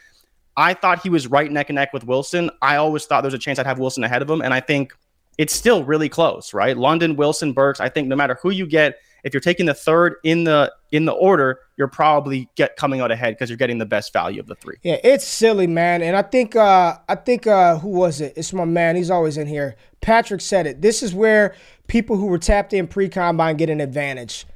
[0.56, 2.50] I thought he was right neck and neck with Wilson.
[2.62, 4.60] I always thought there was a chance I'd have Wilson ahead of him, and I
[4.60, 4.94] think
[5.38, 6.76] it's still really close, right?
[6.76, 7.80] London, Wilson, Burks.
[7.80, 11.06] I think no matter who you get, if you're taking the third in the in
[11.06, 14.46] the order, you're probably get coming out ahead because you're getting the best value of
[14.46, 14.76] the three.
[14.82, 16.02] Yeah, it's silly, man.
[16.02, 18.34] And I think uh I think uh who was it?
[18.36, 18.96] It's my man.
[18.96, 19.76] He's always in here.
[20.02, 20.82] Patrick said it.
[20.82, 21.54] This is where
[21.88, 24.46] people who were tapped in pre combine get an advantage.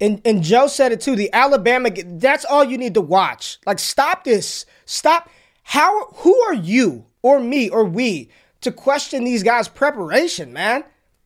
[0.00, 1.14] And and Joe said it too.
[1.14, 3.58] The Alabama, that's all you need to watch.
[3.64, 4.66] Like, stop this.
[4.84, 5.30] Stop.
[5.68, 10.84] How who are you or me or we to question these guys' preparation, man?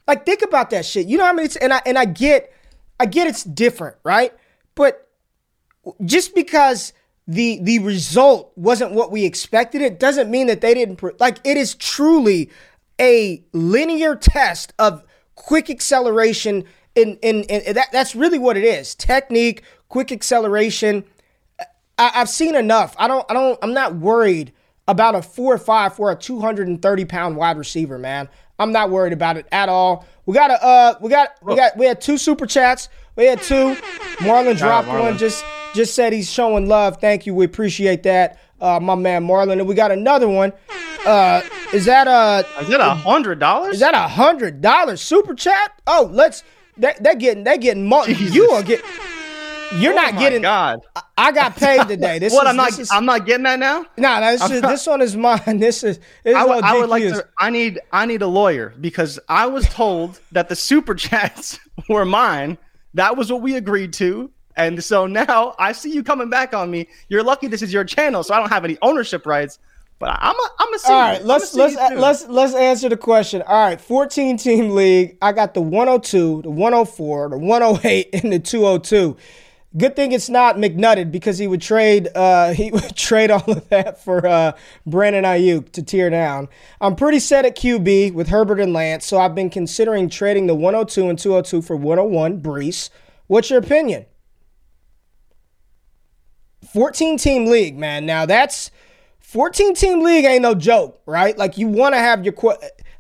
[0.09, 1.07] Like think about that shit.
[1.07, 1.45] You know what I mean?
[1.45, 2.51] It's, and I and I get
[2.99, 4.33] I get it's different, right?
[4.75, 5.07] But
[6.07, 6.95] just because
[7.29, 11.59] the the result wasn't what we expected, it doesn't mean that they didn't like it
[11.59, 12.51] is truly
[12.99, 16.65] a linear test of quick acceleration
[16.97, 18.95] and, and, and that, that's really what it is.
[18.95, 21.05] Technique, quick acceleration.
[22.01, 22.97] I, I've seen enough.
[22.99, 24.53] I don't I don't I'm not worried
[24.89, 28.29] about a four or five for a 230 pound wide receiver, man.
[28.59, 30.07] I'm not worried about it at all.
[30.27, 32.89] We got a uh we got we got we had two super chats.
[33.17, 33.77] We had two.
[34.19, 35.01] Marlon dropped Marlon.
[35.03, 35.19] one.
[35.19, 36.97] Just just said he's showing love.
[37.01, 37.35] Thank you.
[37.35, 38.39] We appreciate that.
[38.61, 39.53] Uh, my man Marlon.
[39.53, 40.53] And we got another one.
[41.07, 43.75] Uh, is that a is that a hundred dollars?
[43.75, 45.81] Is that a hundred dollars super chat?
[45.87, 46.45] Oh, let's
[46.77, 48.09] they they're getting they're getting more.
[48.09, 48.85] You are getting
[49.77, 50.43] you're oh not getting.
[50.43, 50.81] God,
[51.17, 52.19] I got paid today.
[52.19, 52.79] This what is, I'm not.
[52.79, 53.87] Is, I'm not getting that now.
[53.97, 55.41] Nah, this, is, this one is mine.
[55.61, 56.01] This is.
[56.25, 57.27] This I, I would like to.
[57.39, 57.81] I need.
[57.93, 62.59] I need a lawyer because I was told that the super chats were mine.
[62.95, 64.31] That was what we agreed to.
[64.57, 66.89] And so now I see you coming back on me.
[67.09, 69.59] You're lucky this is your channel, so I don't have any ownership rights.
[70.01, 70.93] But I'm a, I'm a see.
[70.93, 73.43] All right, let's let's let's let's answer the question.
[73.43, 75.19] All right, 14 team league.
[75.21, 79.17] I got the 102, the 104, the 108, and the 202.
[79.77, 83.69] Good thing it's not McNutted because he would trade uh, he would trade all of
[83.69, 84.53] that for uh,
[84.85, 86.49] Brandon Aiyuk to tear down.
[86.81, 90.55] I'm pretty set at QB with Herbert and Lance, so I've been considering trading the
[90.55, 92.91] 102 and 202 for 101 Breece.
[93.29, 94.07] What's your opinion?
[96.73, 98.07] 14 team league, man.
[98.07, 98.73] Now that's
[99.21, 101.39] 14 team league ain't no joke, right?
[101.39, 102.35] Like you want to have your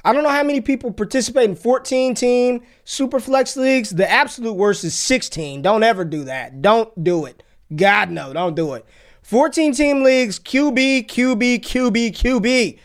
[0.04, 3.90] I don't know how many people participate in 14 team super flex leagues.
[3.90, 5.62] The absolute worst is 16.
[5.62, 6.62] Don't ever do that.
[6.62, 7.42] Don't do it.
[7.74, 8.84] God no, don't do it.
[9.22, 12.78] 14 team leagues, QB, QB, QB, QB.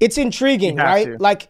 [0.00, 1.06] It's intriguing, right?
[1.06, 1.16] To.
[1.18, 1.48] Like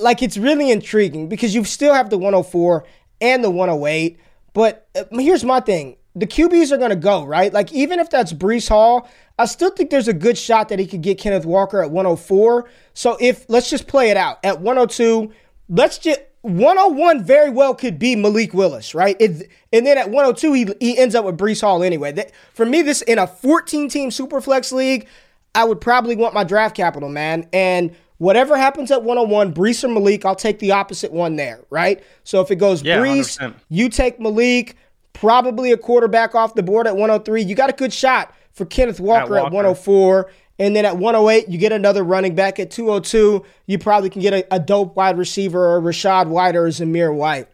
[0.00, 2.84] like it's really intriguing because you still have the 104
[3.20, 4.18] and the 108.
[4.52, 7.52] But uh, here's my thing the QBs are going to go, right?
[7.52, 10.86] Like, even if that's Breece Hall, I still think there's a good shot that he
[10.86, 12.68] could get Kenneth Walker at 104.
[12.94, 15.32] So, if let's just play it out at 102,
[15.68, 19.16] let's just 101 very well could be Malik Willis, right?
[19.20, 22.12] It, and then at 102, he, he ends up with Breece Hall anyway.
[22.12, 25.06] That, for me, this in a 14 team Superflex league,
[25.54, 27.48] I would probably want my draft capital, man.
[27.52, 32.02] And whatever happens at 101, Breece or Malik, I'll take the opposite one there, right?
[32.24, 33.54] So if it goes yeah, Breece, 100%.
[33.68, 34.76] you take Malik
[35.12, 37.42] probably a quarterback off the board at 103.
[37.42, 39.46] You got a good shot for Kenneth Walker at, Walker.
[39.46, 40.30] at 104.
[40.58, 42.60] And then at 108, you get another running back.
[42.60, 46.66] At 202, you probably can get a, a dope wide receiver or Rachaad White or
[46.68, 47.48] Zamir White.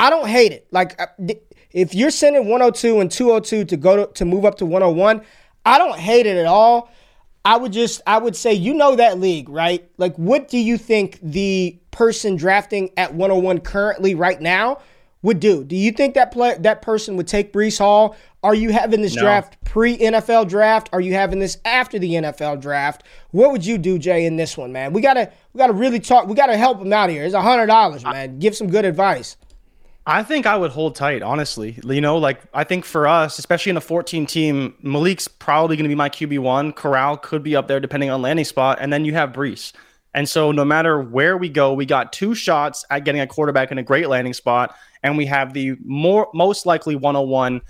[0.00, 0.66] I don't hate it.
[0.70, 0.98] Like,
[1.72, 5.22] if you're sending 102 and 202 to go to, to move up to 101,
[5.66, 6.90] I don't hate it at all.
[7.44, 9.88] I would just, I would say, you know that league, right?
[9.96, 14.78] Like, what do you think the person drafting at 101 currently right now
[15.22, 15.64] would do.
[15.64, 18.16] Do you think that play, that person would take Breece Hall?
[18.42, 19.22] Are you having this no.
[19.22, 20.88] draft pre NFL draft?
[20.92, 23.02] Are you having this after the NFL draft?
[23.32, 24.92] What would you do, Jay, in this one, man?
[24.92, 26.28] We gotta we gotta really talk.
[26.28, 27.24] We gotta help him out here.
[27.24, 28.38] It's a hundred dollars, man.
[28.38, 29.36] Give some good advice.
[30.06, 31.78] I think I would hold tight, honestly.
[31.84, 35.84] You know, like I think for us, especially in a 14 team, Malik's probably going
[35.84, 36.72] to be my QB one.
[36.72, 39.74] Corral could be up there depending on landing spot, and then you have Breece.
[40.18, 43.70] And so, no matter where we go, we got two shots at getting a quarterback
[43.70, 47.60] in a great landing spot and we have the more most likely 101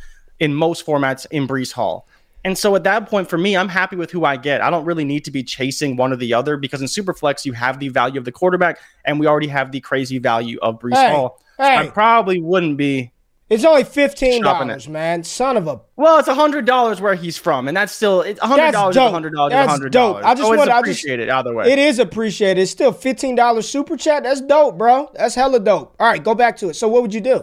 [0.41, 2.09] in most formats in Breece Hall.
[2.47, 4.63] And so at that point, for me, I'm happy with who I get.
[4.63, 7.53] I don't really need to be chasing one or the other because in Superflex, you
[7.53, 10.95] have the value of the quarterback, and we already have the crazy value of Breece
[10.95, 11.43] hey, Hall.
[11.59, 11.77] Hey.
[11.77, 13.13] I probably wouldn't be
[13.51, 15.25] it's only fifteen dollars, man.
[15.25, 15.81] Son of a.
[15.97, 18.97] Well, it's a hundred dollars where he's from, and that's still it's hundred dollars.
[18.97, 19.53] hundred dollars.
[19.53, 19.91] That's $100.
[19.91, 20.17] dope.
[20.23, 21.73] I just want to appreciate it either way.
[21.73, 22.61] It is appreciated.
[22.61, 24.25] It's still fifteen dollars super chat.
[24.25, 25.11] That's dope, bro.
[25.15, 25.97] That's hella dope.
[25.99, 26.75] All right, go back to it.
[26.75, 27.43] So, what would you do?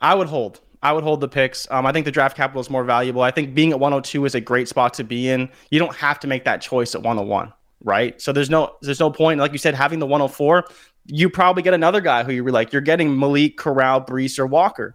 [0.00, 0.60] I would hold.
[0.82, 1.66] I would hold the picks.
[1.70, 3.22] Um, I think the draft capital is more valuable.
[3.22, 5.48] I think being at 102 is a great spot to be in.
[5.70, 7.52] You don't have to make that choice at 101,
[7.82, 8.20] right?
[8.20, 9.40] So there's no there's no point.
[9.40, 10.66] Like you said, having the 104,
[11.06, 14.94] you probably get another guy who you're like you're getting Malik, Corral, Breece, or Walker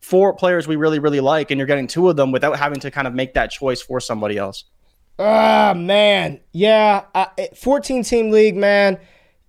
[0.00, 2.90] four players we really, really like, and you're getting two of them without having to
[2.90, 4.64] kind of make that choice for somebody else.
[5.18, 6.40] Ah, man.
[6.52, 7.04] Yeah.
[7.14, 8.98] Uh, 14 team league, man.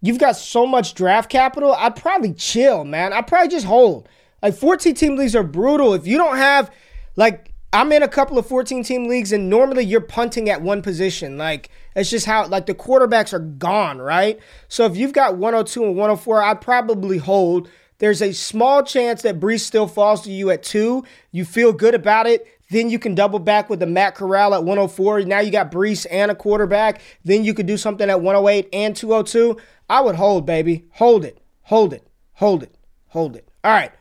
[0.01, 1.73] You've got so much draft capital.
[1.73, 3.13] I'd probably chill, man.
[3.13, 4.07] I'd probably just hold.
[4.41, 5.93] Like 14 team leagues are brutal.
[5.93, 6.71] If you don't have,
[7.15, 10.81] like, I'm in a couple of 14 team leagues, and normally you're punting at one
[10.81, 11.37] position.
[11.37, 14.39] Like, it's just how, like, the quarterbacks are gone, right?
[14.69, 19.39] So if you've got 102 and 104, I'd probably hold there's a small chance that
[19.39, 21.03] Breece still falls to you at two.
[21.31, 22.47] You feel good about it.
[22.69, 25.21] Then you can double back with the Matt Corral at 104.
[25.21, 27.01] Now you got Breece and a quarterback.
[27.25, 29.57] Then you could do something at 108 and 202.
[29.89, 30.85] I would hold, baby.
[30.93, 31.39] Hold it.
[31.63, 32.07] Hold it.
[32.33, 32.75] Hold it.
[33.07, 33.47] Hold it.
[33.63, 33.91] All right.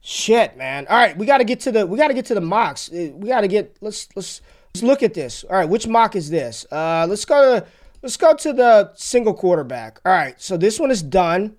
[0.00, 0.86] Shit, man.
[0.88, 2.90] All right, we got to get to the we got to get to the mocks.
[2.92, 4.40] Uh, we got to get let's let's
[4.72, 5.42] let's look at this.
[5.44, 6.64] All right, which mock is this?
[6.70, 7.66] Uh let's go to
[8.02, 9.98] let's go to the single quarterback.
[10.06, 10.40] All right.
[10.40, 11.56] So this one is done.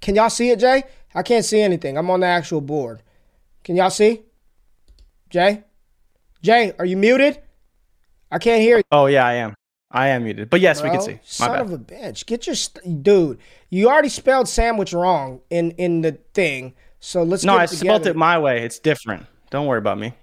[0.00, 0.82] Can y'all see it, Jay?
[1.14, 1.96] I can't see anything.
[1.98, 3.02] I'm on the actual board.
[3.64, 4.22] Can y'all see?
[5.28, 5.64] Jay?
[6.42, 7.40] Jay, are you muted?
[8.30, 8.82] I can't hear you.
[8.92, 9.54] Oh yeah, I am.
[9.90, 10.50] I am muted.
[10.50, 11.12] But yes, Bro, we can see.
[11.14, 11.60] My son bad.
[11.62, 12.26] of a bitch.
[12.26, 13.38] Get your st- dude.
[13.70, 16.74] You already spelled sandwich wrong in in the thing.
[17.00, 18.62] So let's No, I spelled it my way.
[18.64, 19.26] It's different.
[19.50, 20.14] Don't worry about me.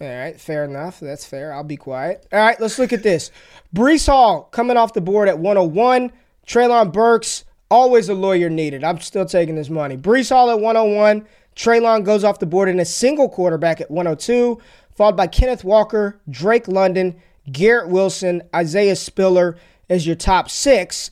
[0.00, 1.00] All right, fair enough.
[1.00, 1.52] That's fair.
[1.52, 2.26] I'll be quiet.
[2.32, 3.32] All right, let's look at this.
[3.74, 6.12] Breece Hall coming off the board at 101.
[6.46, 8.84] Treylon Burks, always a lawyer needed.
[8.84, 9.96] I'm still taking this money.
[9.96, 11.26] Breece Hall at 101.
[11.54, 14.60] Treylon goes off the board in a single quarterback at 102,
[14.94, 19.56] followed by Kenneth Walker, Drake London, Garrett Wilson, Isaiah Spiller
[19.90, 21.10] as your top six.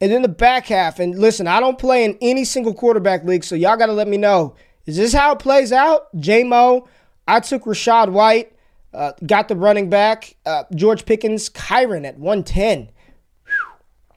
[0.00, 3.44] And then the back half, and listen, I don't play in any single quarterback league,
[3.44, 4.56] so y'all got to let me know.
[4.86, 6.08] Is this how it plays out?
[6.18, 6.88] J Mo,
[7.28, 8.52] I took Rachaad White,
[8.92, 12.90] uh, got the running back, uh, George Pickens, Kyren at 110.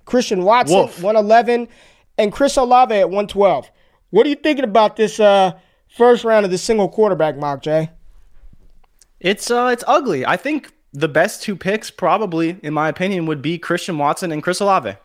[0.05, 1.01] Christian Watson, Wolf.
[1.01, 1.67] 111,
[2.17, 3.69] and Chris Olave at 112.
[4.11, 5.53] What are you thinking about this uh,
[5.89, 7.89] first round of the single quarterback mock, Jay?
[9.19, 10.25] It's uh, it's ugly.
[10.25, 14.41] I think the best two picks, probably in my opinion, would be Christian Watson and
[14.41, 14.95] Chris Olave.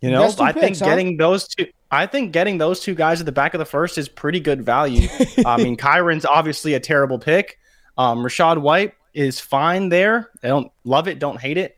[0.00, 0.84] You know, I picks, think huh?
[0.86, 3.98] getting those two, I think getting those two guys at the back of the first
[3.98, 5.08] is pretty good value.
[5.44, 7.58] I mean, Kyren's obviously a terrible pick.
[7.98, 10.30] Um, Rachaad White is fine there.
[10.42, 11.76] I don't love it, don't hate it.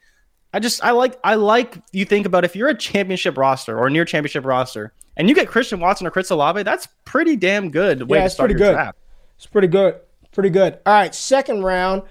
[0.53, 3.89] I just I like I like you think about if you're a championship roster or
[3.89, 8.09] near championship roster, and you get Christian Watson or Chris Olave, that's pretty damn good.
[8.09, 8.73] Way yeah, it's pretty good.
[8.73, 8.99] Draft.
[9.37, 9.97] It's pretty good.
[10.33, 10.79] Pretty good.
[10.87, 12.03] All right, second round,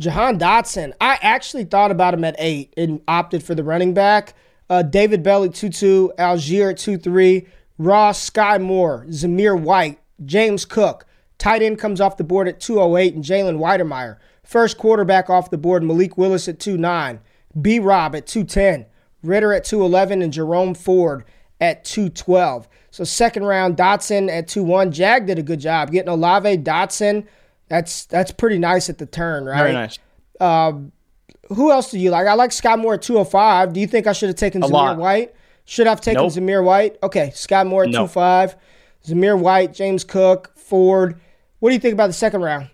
[0.00, 0.92] Jahan Dotson.
[1.00, 4.34] I actually thought about him at eight and opted for the running back.
[4.70, 7.46] Uh, David Bell at 2 2, Allgeier at 2 3,
[7.78, 11.06] Ross, Skyy Moore, Zamir White, James Cook.
[11.38, 14.18] Tight end comes off the board at 208 and Jalen Wydermyer.
[14.42, 17.20] First quarterback off the board, Malik Willis at 2 9,
[17.60, 18.86] B Rob at 210,
[19.22, 21.24] Ridder at 211, and Jerome Ford
[21.60, 22.68] at 212.
[22.90, 24.92] So second round, Dotson at 2-1.
[24.92, 27.26] Jag did a good job getting Olave, Dotson.
[27.68, 29.58] That's that's pretty nice at the turn, right?
[29.58, 29.98] Very nice.
[30.40, 30.92] Um,
[31.48, 32.26] who else do you like?
[32.26, 33.72] I like Scott Moore at 205.
[33.72, 34.96] Do you think I should have taken a Zamir lot.
[34.98, 35.34] White?
[35.64, 36.32] Should I have taken nope.
[36.32, 36.96] Zamir White?
[37.02, 38.10] Okay, Scott Moore at nope.
[38.10, 38.56] 25.
[39.06, 41.20] Zamir White, James Cook, Ford.
[41.58, 42.70] What do you think about the second round?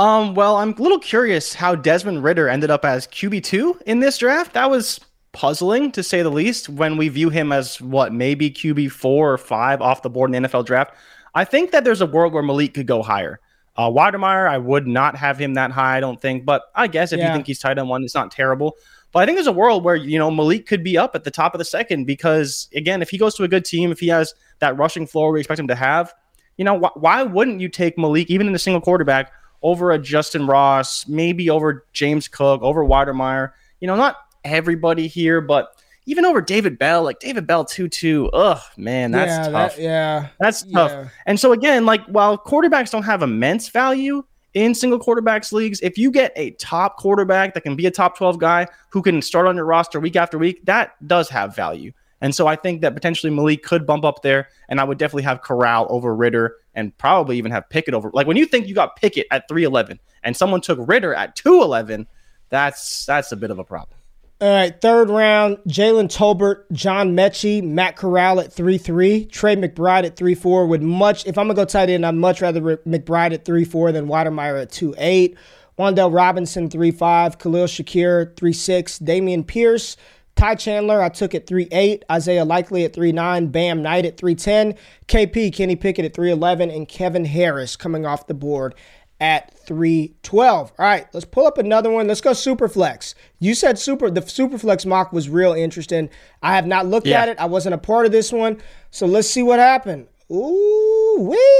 [0.00, 4.16] Um, well, I'm a little curious how Desmond Ridder ended up as QB2 in this
[4.16, 4.54] draft.
[4.54, 4.98] That was
[5.32, 9.82] puzzling to say the least when we view him as what maybe QB4 or 5
[9.82, 10.94] off the board in the NFL draft.
[11.34, 13.40] I think that there's a world where Malik could go higher.
[13.76, 16.46] Uh, Wydermyer, I would not have him that high, I don't think.
[16.46, 17.28] But I guess if yeah.
[17.28, 18.78] you think he's tight end one, it's not terrible.
[19.12, 21.30] But I think there's a world where, you know, Malik could be up at the
[21.30, 24.08] top of the second because, again, if he goes to a good team, if he
[24.08, 26.14] has that rushing floor we expect him to have,
[26.56, 29.30] you know, wh- why wouldn't you take Malik, even in the single quarterback,
[29.62, 33.52] over a Justyn Ross, maybe over James Cook, over Wydermyer?
[33.80, 35.74] You know, not everybody here, but
[36.06, 38.30] even over David Bell, like David Bell 2 2.
[38.30, 39.76] Ugh, man, that's yeah, tough.
[39.76, 40.28] That, yeah.
[40.38, 40.90] That's tough.
[40.90, 41.08] Yeah.
[41.26, 45.96] And so, again, like while quarterbacks don't have immense value in single quarterbacks leagues, if
[45.96, 49.46] you get a top quarterback that can be a top 12 guy who can start
[49.46, 51.92] on your roster week after week, that does have value.
[52.20, 55.22] And so I think that potentially Malik could bump up there, and I would definitely
[55.22, 58.10] have Corral over Ridder and probably even have Pickett over.
[58.12, 62.06] Like when you think you got Pickett at 311 and someone took Ridder at 211,
[62.48, 63.96] that's that's a bit of a problem.
[64.42, 70.04] All right, third round, Jalen Tolbert, John Metchie, Matt Corral at 3 3, Trey McBride
[70.04, 70.66] at 3 4.
[70.66, 73.64] Would much, if I'm going to go tight end, I'd much rather McBride at 3
[73.64, 75.36] 4 than Wydermyer at 2 8.
[75.78, 79.98] Wan'Dale Robinson 3 5, Khalil Shakir 3 6, Dameon Pierce,
[80.36, 84.16] Ty Chandler, I took at 3 8, Isaiah Likely at 3 9, Bam Knight at
[84.16, 84.74] 3 10,
[85.06, 88.74] KP, Kenny Pickett at 3 11, and Kevin Harris coming off the board
[89.20, 90.72] at 312.
[90.78, 92.08] All right, let's pull up another one.
[92.08, 93.14] Let's go Superflex.
[93.38, 96.08] You said super the Superflex mock was real interesting.
[96.42, 97.22] I have not looked yeah.
[97.22, 97.38] at it.
[97.38, 98.60] I wasn't a part of this one.
[98.90, 100.08] So let's see what happened.
[100.32, 101.16] Ooh,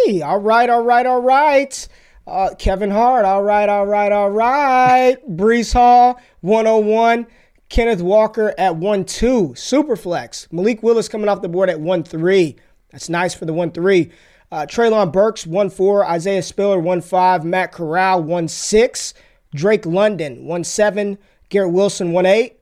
[0.07, 0.23] wee.
[0.23, 1.89] All right, all right, all right.
[2.27, 3.25] Uh, Kevin Hart.
[3.25, 5.17] All right, all right, all right.
[5.29, 7.27] Breece Hall, 101.
[7.71, 9.51] Kenneth Walker at 1 2.
[9.51, 10.53] Superflex.
[10.53, 12.57] Malik Willis coming off the board at 1 3.
[12.91, 14.11] That's nice for the 1 3.
[14.53, 16.05] Uh, Treylon Burks, 1 4.
[16.05, 17.45] Isaiah Spiller, 1 5.
[17.45, 19.15] Matt Corral, 1 6.
[19.55, 21.17] Drake London, 1 7.
[21.49, 22.57] Garrett Wilson, 1 8.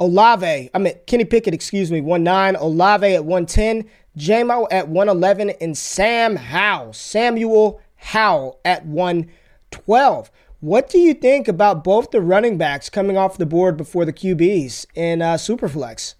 [0.00, 2.56] Olave, I mean, Kenny Pickett, excuse me, 1 9.
[2.56, 3.88] Olave at 110.
[4.18, 5.50] JMO at 111.
[5.60, 9.30] And Sam Howell, Samuel Howell at 1
[9.70, 10.30] 12.
[10.60, 14.12] What do you think about both the running backs coming off the board before the
[14.12, 16.14] QBs in uh, Superflex?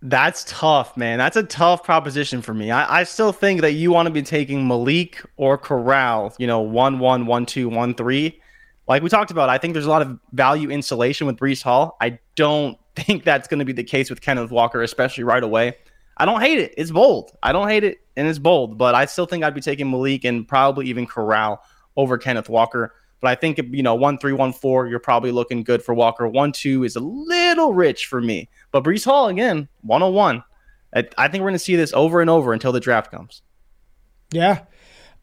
[0.00, 1.18] That's tough, man.
[1.18, 2.70] That's a tough proposition for me.
[2.70, 6.60] I, I still think that you want to be taking Malik or Corral, you know,
[6.60, 8.40] 1 1, 1 2, 1 3.
[8.88, 11.98] Like we talked about, I think there's a lot of value insulation with Breece Hall.
[12.00, 15.76] I don't think that's going to be the case with Kenneth Walker, especially right away.
[16.16, 16.72] I don't hate it.
[16.78, 17.36] It's bold.
[17.42, 20.24] I don't hate it, and it's bold, but I still think I'd be taking Malik
[20.24, 21.60] and probably even Corral
[21.98, 22.94] over Kenneth Walker.
[23.20, 26.28] But I think you know one three one four, you're probably looking good for Walker.
[26.28, 30.42] One two is a little rich for me, but Breece Hall again, one on one.
[31.18, 33.42] I think we're going to see this over and over until the draft comes.
[34.32, 34.62] Yeah.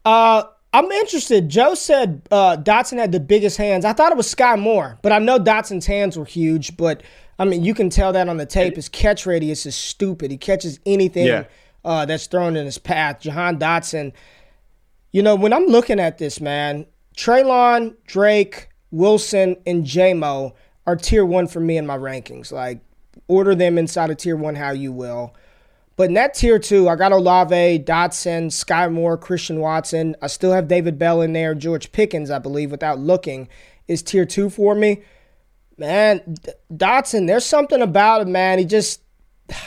[0.06, 1.50] Uh, I'm interested.
[1.50, 3.86] Joe said uh, Dotson had the biggest hands.
[3.86, 6.78] I thought it was Skyy Moore, but I know Dotson's hands were huge.
[6.78, 7.04] But
[7.40, 8.76] I mean, you can tell that on the tape.
[8.76, 10.32] His catch radius is stupid.
[10.32, 11.46] He catches anything yeah.
[11.86, 13.22] uh, that's thrown in his path.
[13.22, 14.14] Jahan Dotson.
[15.12, 20.54] You know, when I'm looking at this, man, Treylon, Drake, Wilson, and JMO
[20.86, 22.52] are tier one for me in my rankings.
[22.52, 22.82] Like,
[23.28, 25.36] order them inside of tier one how you will.
[25.96, 30.16] But in that tier two, I got Olave, Dotson, Skyy Moore, Christian Watson.
[30.22, 31.54] I still have David Bell in there.
[31.54, 33.48] George Pickens, I believe, without looking,
[33.88, 35.04] is tier two for me.
[35.78, 36.36] Man,
[36.74, 38.58] Dotson, there's something about him, man.
[38.58, 39.02] He just,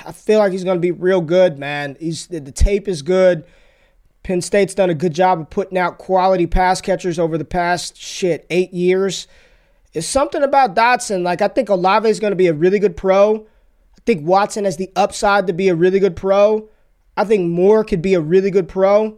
[0.04, 1.96] I feel like he's going to be real good, man.
[2.00, 3.44] He's the tape is good.
[4.26, 7.96] Penn State's done a good job of putting out quality pass catchers over the past
[7.96, 9.28] shit eight years.
[9.94, 11.22] It's something about Dotson.
[11.22, 13.36] Like I think Olave is going to be a really good pro.
[13.36, 16.68] I think Watson has the upside to be a really good pro.
[17.16, 19.16] I think Moore could be a really good pro.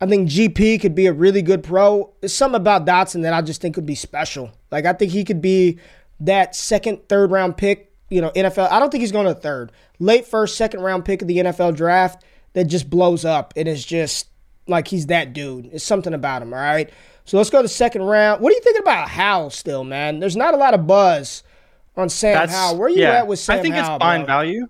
[0.00, 2.12] I think GP could be a really good pro.
[2.20, 4.52] There's something about Dotson that I just think could be special.
[4.70, 5.80] Like I think he could be
[6.20, 7.92] that second, third round pick.
[8.10, 8.70] You know, NFL.
[8.70, 11.74] I don't think he's going to third, late first, second round pick of the NFL
[11.74, 14.28] draft that just blows up and is just
[14.66, 15.66] like he's that dude.
[15.72, 16.90] It's something about him, all right?
[17.24, 18.40] So let's go to second round.
[18.40, 20.20] What are you thinking about Howell still, man?
[20.20, 21.42] There's not a lot of buzz
[21.96, 22.78] on Sam That's, Howell.
[22.78, 24.26] Where are you yeah, at with Sam I think Howell, it's fine bro?
[24.26, 24.68] value.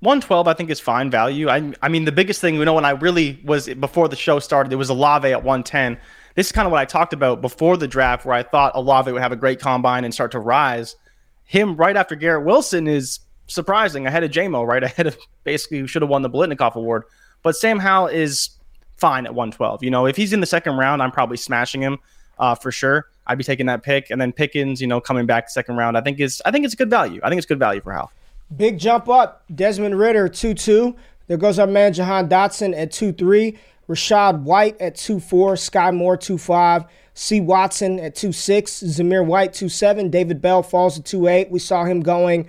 [0.00, 1.48] 112, I think is fine value.
[1.48, 4.38] I, I mean, the biggest thing, you know, when I really was before the show
[4.38, 5.98] started, it was Olave at 110.
[6.34, 9.10] This is kind of what I talked about before the draft, where I thought Olave
[9.10, 10.96] would have a great combine and start to rise.
[11.44, 14.06] Him right after Garrett Wilson is surprising.
[14.06, 17.04] Ahead of JMO, right ahead of basically who should have won the Biletnikoff Award.
[17.42, 18.50] But Sam Howell is
[18.96, 19.82] fine at 112.
[19.82, 21.98] You know, if he's in the second round, I'm probably smashing him
[22.38, 23.06] uh, for sure.
[23.26, 25.96] I'd be taking that pick, and then Pickens, you know, coming back second round.
[25.96, 27.20] I think is I think it's good value.
[27.24, 28.10] I think it's good value for Hal.
[28.56, 29.42] Big jump up.
[29.54, 30.94] Desmond Ridder two two.
[31.26, 33.58] There goes our man Jahan Dotson at two three.
[33.88, 35.54] Rachaad White at two four.
[35.54, 36.84] Skyy Moore two five.
[37.14, 38.82] C Watson at two six.
[38.82, 40.10] Zamir White two seven.
[40.10, 41.50] David Bell falls to two eight.
[41.50, 42.46] We saw him going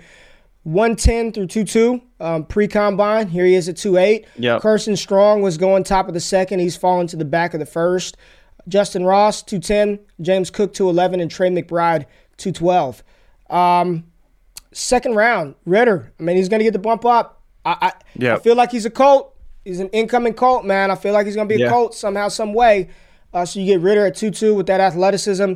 [0.64, 3.28] 110 through 22 um, pre combine.
[3.28, 4.26] Here he is at 2.8.
[4.36, 4.60] Yep.
[4.60, 6.58] Carson Strong was going top of the second.
[6.58, 8.16] He's fallen to the back of the first.
[8.68, 9.98] Justyn Ross, 210.
[10.20, 11.20] James Cook, 211.
[11.20, 12.06] And Trey McBride,
[12.36, 13.02] 212.
[13.50, 14.04] Um,
[14.72, 16.12] second round, Ridder.
[16.18, 17.42] I mean, he's going to get the bump up.
[17.64, 18.40] I, I, yep.
[18.40, 19.34] I feel like he's a Colt.
[19.64, 20.90] He's an incoming Colt, man.
[20.90, 21.70] I feel like he's going to be a yeah.
[21.70, 22.88] Colt somehow, some way.
[23.32, 25.54] Uh, so you get Ridder at 2 2 with that athleticism,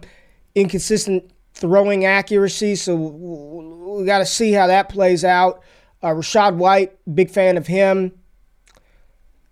[0.55, 2.75] inconsistent throwing accuracy.
[2.77, 5.63] So we got to see how that plays out.
[6.03, 8.13] Uh, Rachaad White, big fan of him.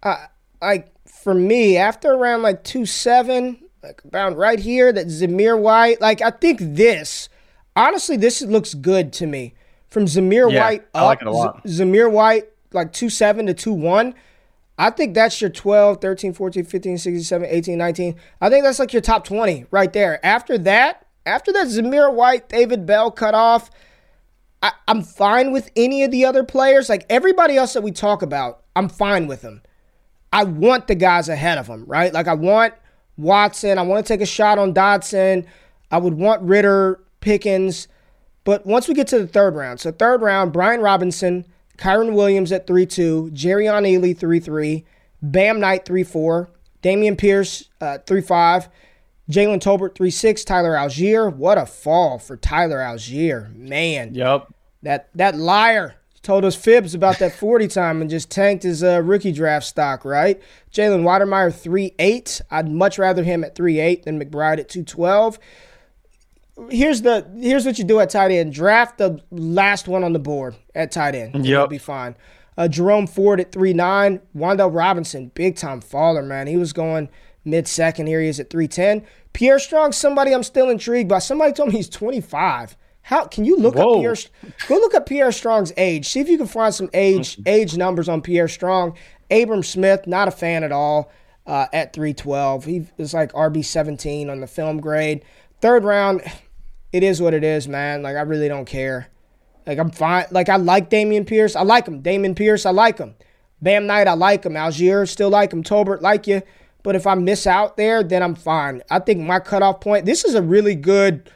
[0.02, 0.26] Uh,
[0.60, 6.00] like for me, after around like two seven, like around right here, that Zamir White.
[6.00, 7.28] Like I think this,
[7.76, 9.54] honestly, this looks good to me.
[9.88, 14.14] From Zamir yeah, White up, like Z- Zamir White like two seven to two one.
[14.78, 18.16] I think that's your 12, 13, 14, 15, 16, 17, 18, 19.
[18.40, 20.24] I think that's like your top 20 right there.
[20.24, 23.70] After that, after that Zamir White, David Bell cut off,
[24.62, 26.88] I, am fine with any of the other players.
[26.88, 29.62] Like everybody else that we talk about, I'm fine with them.
[30.32, 32.12] I want the guys ahead of them, right?
[32.12, 32.74] Like I want
[33.16, 33.78] Watson.
[33.78, 35.46] I want to take a shot on Dotson.
[35.90, 37.88] I would want Ridder, Pickens.
[38.44, 41.46] But once we get to the third round, so third round, Brian Robinson,
[41.78, 44.84] Kyren Williams at 3 2, Jerrion Ealy 3 3,
[45.22, 46.50] Bam Knight 3 4,
[46.82, 48.68] Dameon Pierce uh, 3 5,
[49.30, 50.44] Jalen Tolbert, 3 6.
[50.44, 51.34] Tyler Allgeier.
[51.34, 53.54] What a fall for Tyler Allgeier.
[53.54, 54.14] Man.
[54.14, 54.52] Yep.
[54.82, 59.00] That that liar told us fibs about that 40 time and just tanked his uh,
[59.02, 60.40] rookie draft stock, right?
[60.72, 62.40] Jalen Wydermyer, 3 8.
[62.50, 65.38] I'd much rather him at 3 8 than McBride at 212.
[66.68, 68.52] Here's the here's what you do at tight end.
[68.52, 71.34] Draft the last one on the board at tight end.
[71.36, 71.44] Yep.
[71.44, 72.16] You'll be fine.
[72.58, 74.20] Uh, Jerome Ford at 3 9.
[74.36, 76.46] Wan'Dale Robinson, big time faller, man.
[76.46, 77.08] He was going
[77.44, 78.06] mid second.
[78.06, 79.06] Here he is at 310.
[79.32, 81.18] Pierre Strong, somebody I'm still intrigued by.
[81.20, 82.76] Somebody told me he's 25.
[83.02, 83.94] How can you look Whoa.
[83.94, 84.16] up Pierre?
[84.68, 86.08] Go look up Pierre Strong's age.
[86.08, 88.96] See if you can find some age age numbers on Pierre Strong.
[89.30, 91.10] Abram Smith, not a fan at all.
[91.46, 92.64] uh, at 312.
[92.64, 95.24] He was like RB 17 on the film grade.
[95.60, 96.22] Third round,
[96.92, 98.02] it is what it is, man.
[98.02, 99.08] Like I really don't care.
[99.66, 100.26] Like I'm fine.
[100.30, 101.56] Like I like Dameon Pierce.
[101.56, 102.02] I like him.
[102.02, 103.14] Dameon Pierce, I like him.
[103.62, 104.52] Bam Knight, I like him.
[104.54, 105.62] Allgeier, still like him.
[105.62, 106.42] Tolbert, like you.
[106.82, 108.82] But if I miss out there, then I'm fine.
[108.90, 111.30] I think my cutoff point, this is a really good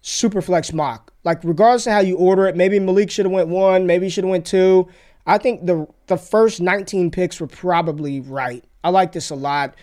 [0.00, 1.12] super flex mock.
[1.24, 4.10] Like regardless of how you order it, maybe Malik should have went one, maybe he
[4.10, 4.88] should have went two.
[5.26, 8.64] I think the the first 19 picks were probably right.
[8.82, 9.74] I like this a lot.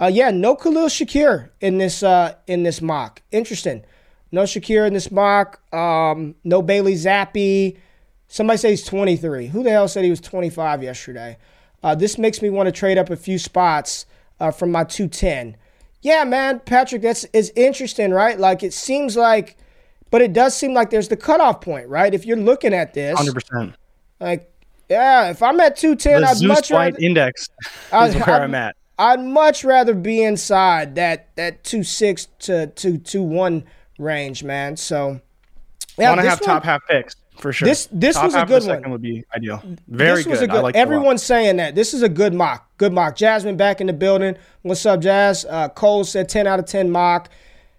[0.00, 3.20] Uh, yeah, no Khalil Shakir in this uh, in this mock.
[3.30, 3.84] Interesting.
[4.32, 5.60] No Shakir in this mock.
[5.74, 7.76] Um, no Bailey Zappe.
[8.26, 9.48] Somebody says he's 23.
[9.48, 11.36] Who the hell said he was 25 yesterday?
[11.82, 14.06] Uh, this makes me want to trade up a few spots
[14.40, 15.56] uh, from my 210.
[16.02, 18.38] Yeah, man, Patrick, that's is interesting, right?
[18.38, 19.56] Like it seems like,
[20.10, 22.12] but it does seem like there's the cutoff point, right?
[22.12, 23.74] If you're looking at this, 100%.
[24.20, 24.50] Like,
[24.90, 27.48] yeah, if I'm at 210, the I'd Zeus much White rather, index
[27.90, 28.76] I'd- is where I'd- I'm at.
[28.96, 33.64] I'd much rather be inside that that two six to two two one
[33.98, 34.76] range, man.
[34.76, 35.20] So,
[35.98, 37.68] I want to have one- top half picks for sure.
[37.68, 38.90] This- this top was a half of good the one.
[38.90, 39.62] would be ideal.
[39.86, 40.48] Very this was good.
[40.48, 40.58] a good.
[40.58, 42.66] I like it a everyone's saying that this is a good mock.
[42.78, 43.16] Good mock.
[43.16, 44.36] Jasmine back in the building.
[44.62, 45.44] What's up, Jazz?
[45.44, 47.28] Uh, Cole said 10 out of 10 mock.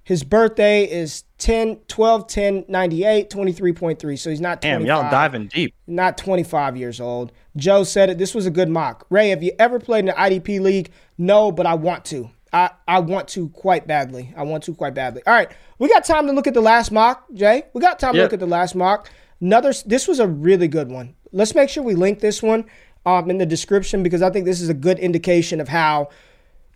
[0.04, 4.20] His birthday is 10, 12, 10, 98, 23.3.
[4.20, 4.62] So he's not 25.
[4.62, 5.74] Damn, y'all diving deep.
[5.88, 7.32] not 25 years old.
[7.58, 8.20] Joe said it.
[8.20, 9.08] This was a good mock.
[9.10, 10.92] Ray, have you ever played in the IDP league?
[11.18, 12.30] No, but I want to.
[12.54, 14.32] I, I want to quite badly.
[14.38, 15.24] I want to quite badly.
[15.26, 17.64] All right, we got time to look at the last mock, Jay.
[17.74, 19.10] We got time to look at the last mock.
[19.46, 19.74] Another.
[19.86, 21.16] This was a really good one.
[21.32, 22.66] Let's make sure we link this one
[23.06, 26.10] um, in the description because I think this is a good indication of how,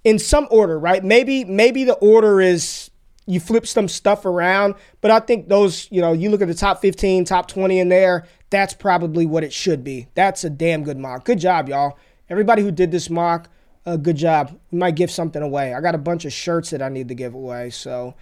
[0.04, 1.04] in some order, right?
[1.04, 2.92] Maybe maybe the order is
[3.26, 6.54] you flip some stuff around, but I think those, you know, you look at the
[6.54, 10.08] top 15, top 20 in there, that's probably what it should be.
[10.14, 11.26] That's a damn good mock.
[11.26, 11.98] Good job, y'all.
[12.30, 13.50] Everybody who did this mock,
[13.88, 14.56] uh, good job.
[14.70, 15.74] We might give something away.
[15.74, 18.14] I got a bunch of shirts that I need to give away, so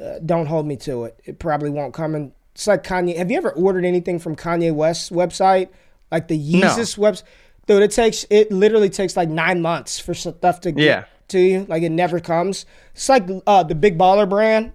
[0.00, 1.18] uh, don't hold me to it.
[1.24, 2.32] It probably won't come in.
[2.54, 3.16] It's like Kanye.
[3.16, 5.68] Have you ever ordered anything from Kanye West's website?
[6.12, 7.24] Like the Yeezus website?
[7.66, 11.04] Dude, it takes, it literally takes like nine months for stuff to get Yeah.
[11.28, 11.64] to you.
[11.68, 12.66] Like it never comes.
[12.94, 14.72] It's like uh, the Big Baller brand.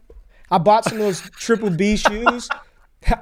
[0.52, 2.50] I bought some of those Triple B shoes.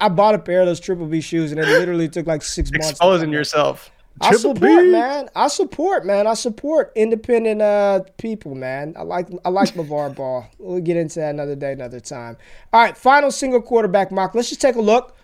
[0.02, 2.72] I bought a pair of those Triple B shoes, and it literally took like six
[2.72, 2.88] months.
[2.88, 3.92] to Exposing yourself.
[4.22, 4.92] I support, B.
[4.92, 5.30] man.
[5.36, 6.28] I support, man.
[6.28, 8.96] I support independent uh people, man.
[8.98, 10.48] I like I like LeVar Ball.
[10.58, 12.38] We'll get into that another day, another time.
[12.74, 14.34] All right, final single quarterback mock.
[14.36, 15.16] Let's just take a look.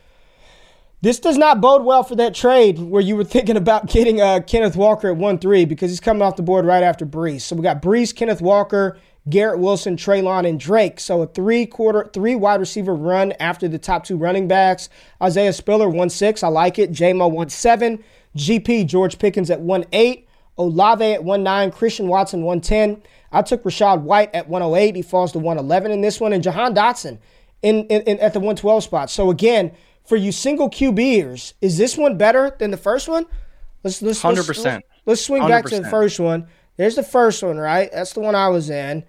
[1.01, 4.39] This does not bode well for that trade where you were thinking about getting uh,
[4.47, 7.41] Kenneth Walker at 1 3 because he's coming off the board right after Breece.
[7.41, 8.97] So we got Breece, Kenneth Walker,
[9.29, 11.01] Garrett Wilson, Treylon, and Drake.
[11.01, 14.87] So a three quarter, three wide receiver run after the top two running backs.
[15.21, 16.41] Isaiah Spiller, 1 6.
[16.41, 16.91] I like it.
[16.91, 18.01] JMO, 1 7.
[18.35, 20.27] GP, George Pickens at 1 8.
[20.57, 21.71] Olave at 1 9.
[21.71, 23.01] Christian Watson, 110.
[23.31, 24.95] I took Rachaad White at 108.
[24.95, 26.33] He falls to 111 in this one.
[26.33, 27.19] And Jahan Dotson
[27.61, 29.09] in, in, in- at the 112 spot.
[29.09, 29.71] So again,
[30.05, 33.25] for you single QBers, is this one better than the first one?
[33.83, 34.63] Let's let's let's- 100%.
[34.65, 36.47] Let's, let's swing back to the first one.
[36.77, 37.89] There's the first one, right?
[37.91, 39.03] That's the one I was in.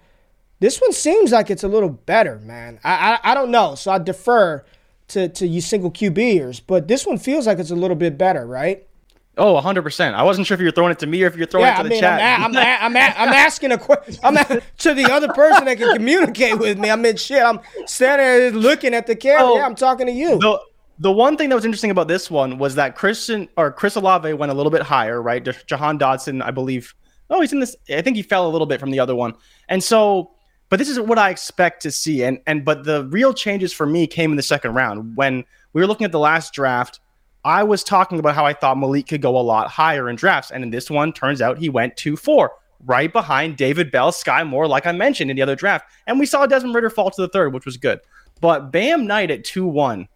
[0.59, 2.79] This one seems like it's a little better, man.
[2.83, 4.63] I I, I don't know, so I defer
[5.09, 8.45] to to you single QBers, but this one feels like it's a little bit better,
[8.45, 8.87] right?
[9.37, 10.13] Oh, 100%.
[10.13, 11.75] I wasn't sure if you were throwing it to me or if you're throwing Yeah,
[11.75, 12.39] it I to the mean, chat.
[12.39, 14.15] I'm, a, I'm, a, I'm, a, I'm asking a question.
[14.23, 16.89] I'm a, to the other person that can communicate with me.
[16.89, 19.43] I mean, shit, I'm standing there looking at the camera.
[19.45, 19.57] Oh.
[19.57, 20.39] yeah, I'm talking to you.
[20.39, 20.59] the
[20.97, 24.31] the one thing that was interesting about this one was that Christian or Chris Olave
[24.33, 25.45] went a little bit higher, right?
[25.67, 26.95] Jahan Dotson, I believe.
[27.29, 27.75] Oh, he's in this.
[27.89, 29.33] I think he fell a little bit from the other one,
[29.69, 30.31] and so.
[30.69, 33.85] But this is what I expect to see, and and but the real changes for
[33.85, 37.01] me came in the second round when we were looking at the last draft.
[37.45, 40.51] I was talking about how I thought Malik could go a lot higher in drafts,
[40.51, 42.51] and in this one, turns out he went two four,
[42.85, 46.25] right behind David Bell, Skyy Moore, like I mentioned in the other draft, and we
[46.25, 47.99] saw Desmond Ridder fall to the third, which was good.
[48.41, 50.07] But Bam Knight at two one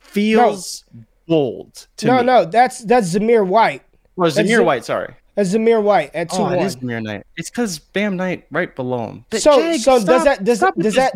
[0.00, 0.84] feels
[1.26, 2.24] bold to no, me.
[2.24, 3.82] no, that's that's Zamir White.
[4.16, 5.14] Well, that's Zamir Zam- White, sorry.
[5.34, 7.24] That's Zamir White at two Oh, it is Zamir Knight.
[7.36, 9.24] It's because Bam Knight right below him.
[9.30, 11.14] But So- Jake, so does that- does stop that- does that-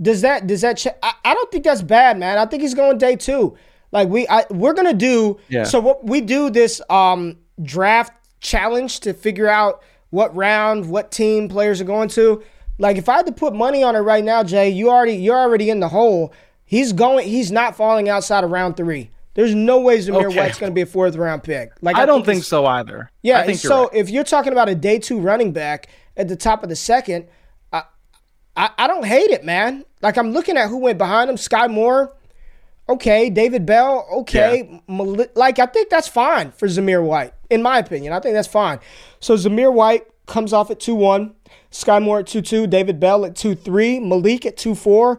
[0.00, 0.76] Does that does that?
[0.76, 2.38] Ch- I, I don't think that's bad, man.
[2.38, 3.56] I think he's going day two.
[3.92, 5.38] Like we, I, we're gonna do.
[5.48, 5.64] Yeah.
[5.64, 11.48] So what we do this um draft challenge to figure out what round, what team
[11.48, 12.42] players are going to.
[12.78, 15.38] Like if I had to put money on it right now, Jay, you already you're
[15.38, 16.32] already in the hole.
[16.64, 17.26] He's going.
[17.26, 19.10] He's not falling outside of round three.
[19.34, 20.36] There's no way Zamir Okay.
[20.36, 21.70] White's going to be a fourth round pick.
[21.80, 23.10] Like I don't think it's- so either.
[23.22, 23.94] yeah, I think you're so right.
[23.94, 27.28] if you're talking about a day two running back at the top of the second,
[27.72, 27.84] I,
[28.56, 29.84] I I don't hate it, man.
[30.02, 31.36] Like I'm looking at who went behind him.
[31.36, 32.14] Skyy Moore,
[32.88, 33.30] okay.
[33.30, 34.80] David Bell, okay.
[34.88, 38.12] Mali- like I think that's fine for Zamir White, in my opinion.
[38.12, 38.80] I think that's fine.
[39.20, 41.34] So Zamir White, comes off at 2 1.
[41.72, 42.66] Skyy Moore at 2 2.
[42.68, 43.98] David Bell at 2 3.
[43.98, 45.18] Malik at 2 4.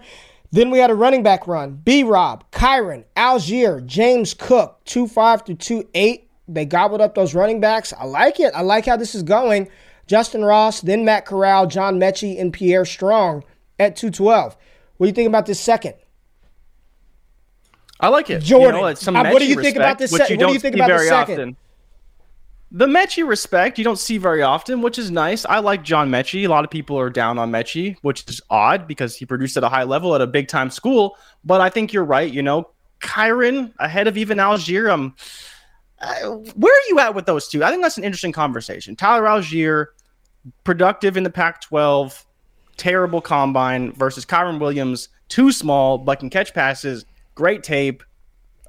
[0.51, 1.81] Then we had a running back run.
[1.83, 6.29] B Rob, Kyren, Allgeier, James Cook, 2 5 through 2 8.
[6.47, 7.93] They gobbled up those running backs.
[7.93, 8.53] I like it.
[8.55, 9.67] I like how this is going.
[10.07, 13.43] Justyn Ross, then Matt Corral, John Metchie, and Pierre Strong
[13.77, 14.57] at 212.
[14.97, 15.93] What do you think about this second?
[17.99, 18.41] I like it.
[18.41, 20.27] Jordan, you know, some what do you Metchie think about respect, this?
[20.27, 21.39] Se- what do you think about the second?
[21.39, 21.57] often.
[22.71, 25.43] The Metchie respect you don't see very often, which is nice.
[25.45, 26.45] I like John Metchie.
[26.45, 29.63] A lot of people are down on Metchie, which is odd because he produced at
[29.63, 31.17] a high level at a big time school.
[31.43, 32.31] But I think you're right.
[32.31, 32.69] You know,
[33.01, 34.91] Kyren ahead of even Allgeier.
[34.91, 35.15] Um,
[35.99, 37.63] uh, where are you at with those two?
[37.63, 38.95] I think that's an interesting conversation.
[38.95, 39.87] Tyler Allgeier,
[40.63, 42.23] productive in the Pac-12,
[42.77, 47.03] terrible combine versus Kyren Williams, too small but can catch passes,
[47.39, 48.03] great tape.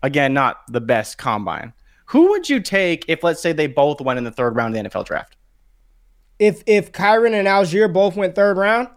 [0.03, 1.73] Again, not the best combine.
[2.07, 4.83] Who would you take if, let's say, they both went in the third round of
[4.85, 5.37] the NFL draft?
[6.39, 8.89] If if Kyren and Allgeier both went third round,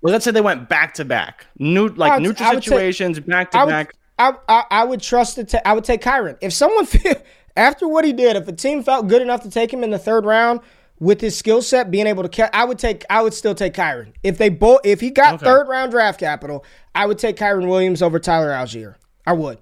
[0.00, 2.70] Well, let's say they went back to back, new like would- neutral I would take-
[2.72, 3.92] situations, back to back.
[4.18, 5.68] I, I, I would trust the.
[5.68, 6.38] I would take Kyren.
[6.40, 7.14] If someone feel,
[7.56, 9.98] after what he did, if a team felt good enough to take him in the
[9.98, 10.60] third round
[11.00, 13.04] with his skill set, being able to, I would take.
[13.08, 14.12] I would still take Kyren.
[14.22, 15.44] If they both, if he got Okay.
[15.44, 18.96] third round draft capital, I would take Kyren Williams over Tyler Allgeier.
[19.26, 19.58] I would.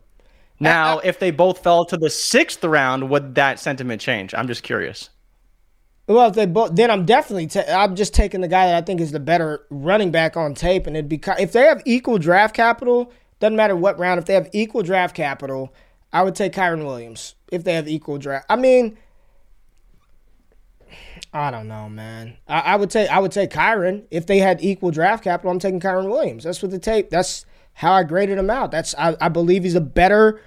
[0.58, 4.34] Now, if they both fell to the sixth round, would that sentiment change?
[4.34, 5.10] I'm just curious.
[6.06, 7.48] Well, if they both, then I'm definitely.
[7.48, 10.54] Ta- I'm just taking the guy that I think is the better running back on
[10.54, 13.12] tape, and it'd be if they have equal draft capital.
[13.38, 14.18] Doesn't matter what round.
[14.18, 15.74] If they have equal draft capital,
[16.12, 17.34] I would take Kyren Williams.
[17.52, 18.96] If they have equal draft, I mean,
[21.36, 22.38] I don't know, man.
[22.48, 25.50] I, I would take I would take Kyren if they had equal draft capital.
[25.50, 26.44] I'm taking Kyren Williams.
[26.44, 27.10] That's what the tape.
[27.10, 28.70] That's how I graded him out.
[28.70, 30.40] That's I, I believe he's a better.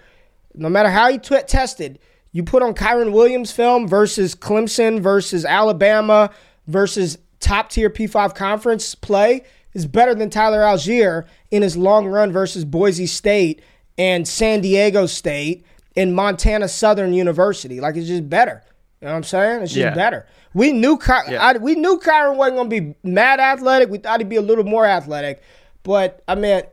[0.56, 2.00] No matter how he tw- tested,
[2.32, 6.32] you put on Kyren Williams film versus Clemson versus Alabama
[6.66, 9.44] versus top tier P5 conference play
[9.76, 13.62] is better than Tyler Allgeier in his long run versus Boise State
[14.00, 15.64] and San Diego State
[15.96, 17.80] and Montana Southern University.
[17.80, 18.64] Like it's just better.
[19.02, 19.62] You know what I'm saying?
[19.64, 19.94] It's just Yeah.
[19.96, 20.26] better.
[20.54, 21.44] We knew Ky- Yeah.
[21.46, 23.90] I, we knew Kyren wasn't gonna be mad athletic.
[23.90, 25.42] We thought he'd be a little more athletic,
[25.84, 26.64] but I mean,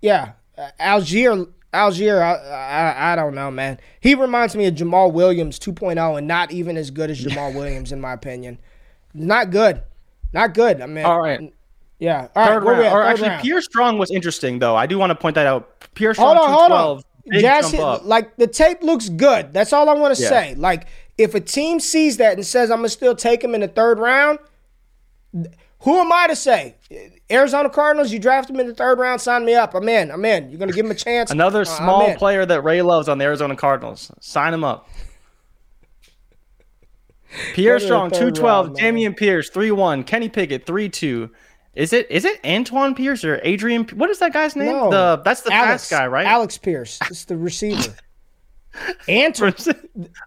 [0.00, 0.32] yeah,
[0.80, 3.78] Allgeier, Allgeier, I, I, I don't know, man.
[4.00, 7.92] He reminds me of Jamaal Williams 2.0, and not even as good as Jamaal Williams,
[7.92, 8.58] in my opinion.
[9.12, 9.82] Not good,
[10.32, 10.80] not good.
[10.80, 11.52] I mean, All right.
[11.98, 12.28] yeah.
[12.34, 12.86] All right, Third we round.
[12.94, 13.42] Or actually, round.
[13.42, 14.76] Pierre Strong was interesting, though.
[14.76, 15.70] I do want to point that out.
[15.94, 17.02] Pierre Strong, Hold on, hold on.
[17.40, 17.72] Jazz,
[18.04, 19.52] like the tape looks good.
[19.54, 20.28] That's all I want to Yeah.
[20.28, 20.54] say.
[20.56, 20.88] Like
[21.18, 23.98] if a team sees that and says I'm gonna still take him in the third
[23.98, 24.38] round,
[25.80, 26.76] who am I to say?
[27.30, 29.74] Arizona Cardinals, you draft him in the third round, sign me up.
[29.74, 30.10] I'm in.
[30.10, 30.50] I'm in.
[30.50, 31.30] You're gonna give him a chance.
[31.30, 34.10] Another Uh, small player that Ray loves on the Arizona Cardinals.
[34.20, 34.88] Sign him up.
[37.54, 38.66] Pierre to Strong, 212.
[38.66, 38.76] round.
[38.78, 40.04] Dameon Pierce, 3 1.
[40.04, 41.30] Kenny Pickett, 3 2.
[41.74, 43.84] Is it is it Antoine Pierce or Adrian?
[43.94, 44.68] What is that guy's name?
[44.68, 44.90] No.
[44.90, 46.24] The that's the Alex, fast guy, right?
[46.26, 47.00] Alex Pierce.
[47.10, 47.96] It's the receiver.
[49.08, 49.54] Antoine.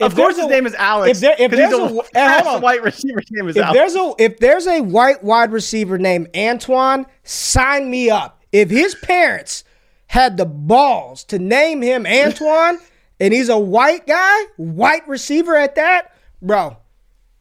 [0.02, 1.18] of course, his a- name is Alex.
[1.18, 2.08] if there- if there's a- a, hold
[2.56, 2.62] on.
[2.62, 3.22] white receiver.
[3.32, 3.78] Name is If Alex.
[3.78, 8.42] there's a if there's a white wide receiver named Antoine, sign me up.
[8.52, 9.64] If his parents
[10.08, 12.80] had the balls to name him Antoine,
[13.20, 16.78] and he's a white guy, white receiver at that, bro,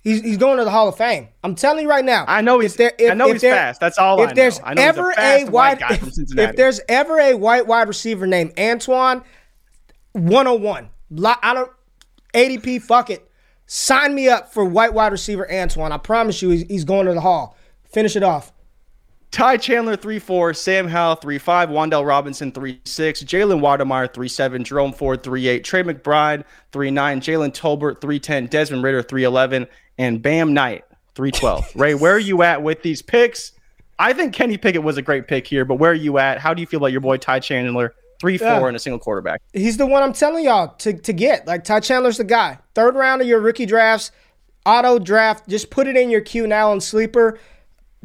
[0.01, 1.29] he's, he's going to the Hall of Fame.
[1.45, 2.25] I'm telling you right now.
[2.27, 2.93] I know he's- there.
[3.09, 3.81] I know he's there- fast.
[3.81, 4.35] That's all If I know.
[4.35, 7.87] there's I a ever fast a white guy if, if there's ever a white wide
[7.87, 9.23] receiver named Antoine,
[10.13, 10.91] 101.
[11.43, 11.71] I don't
[12.35, 12.83] ADP.
[12.83, 13.31] Fuck it.
[13.67, 15.93] Sign me up for white wide receiver Antoine.
[15.93, 17.57] I promise you, he's, he's going to the Hall.
[17.85, 18.53] Finish it off.
[19.33, 24.29] Ty Chandler 3 4, Sam Howell 3 5, Wan'Dale Robinson 3 6, Jalen Wydermyer 3
[24.29, 29.03] 7, Jerome Ford 3 8, Trey McBride 3 9, Jalen Tolbert 3 10, Desmond Ridder
[29.03, 29.67] 3 11,
[29.99, 30.85] and Bam Knight
[31.17, 31.73] 3 12.
[31.75, 33.53] Ray, where are you at with these picks?
[33.99, 36.39] I think Kenny Pickett was a great pick here, but where are you at?
[36.39, 38.67] How do you feel about your boy Ty Chandler 3 4 Yeah.
[38.67, 39.43] and a single quarterback?
[39.53, 41.47] He's the one I'm telling y'all to, to get.
[41.47, 42.59] Like Ty Chandler's the guy.
[42.75, 44.11] Third round of your rookie drafts,
[44.65, 45.49] auto draft.
[45.49, 47.39] Just put it in your queue now on sleeper.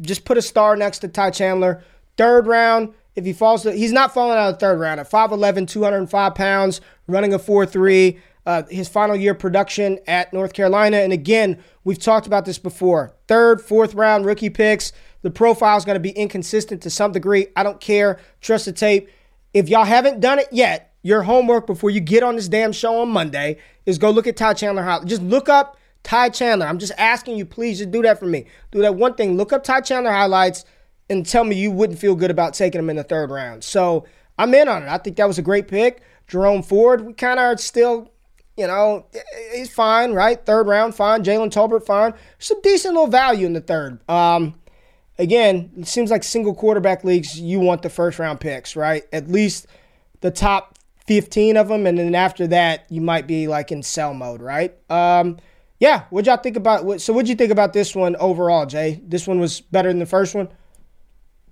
[0.00, 1.82] Just put a star next to Ty Chandler.
[2.16, 5.10] Third round, if he falls, to, he's not falling out of the third round at
[5.10, 8.18] 5'11, 205 pounds, running a 4 3.
[8.44, 10.96] Uh, his final year production at North Carolina.
[10.96, 13.14] And again, we've talked about this before.
[13.28, 14.92] Third, fourth round rookie picks.
[15.20, 17.46] The profile is going to be inconsistent to some degree.
[17.54, 18.18] I don't care.
[18.40, 19.08] Trust the tape.
[19.54, 23.00] If y'all haven't done it yet, your homework before you get on this damn show
[23.00, 24.82] on Monday is go look at Ty Chandler.
[24.82, 25.10] Highlights.
[25.10, 26.66] Just look up Ty Chandler.
[26.66, 28.46] I'm just asking you, please, just do that for me.
[28.70, 29.36] Do that one thing.
[29.36, 30.64] Look up Ty Chandler highlights
[31.10, 33.64] and tell me you wouldn't feel good about taking him in the third round.
[33.64, 34.06] So
[34.38, 34.88] I'm in on it.
[34.88, 36.02] I think that was a great pick.
[36.28, 38.12] Jerome Ford, we kind of are still
[38.56, 39.06] you know,
[39.54, 40.44] he's fine, right?
[40.44, 41.24] Third round, fine.
[41.24, 42.12] Jalen Tolbert, fine.
[42.38, 43.98] Some decent little value in the third.
[44.10, 44.54] Um,
[45.22, 49.04] again, it seems like single quarterback leagues, you want the first round picks, right?
[49.12, 49.66] At least
[50.20, 51.86] the top 15 of them.
[51.86, 54.74] And then after that, you might be like in sell mode, right?
[54.90, 55.38] Um,
[55.78, 57.00] yeah, what'd y'all think about?
[57.00, 59.00] So, what'd you think about this one overall, Jay?
[59.04, 60.48] This one was better than the first one?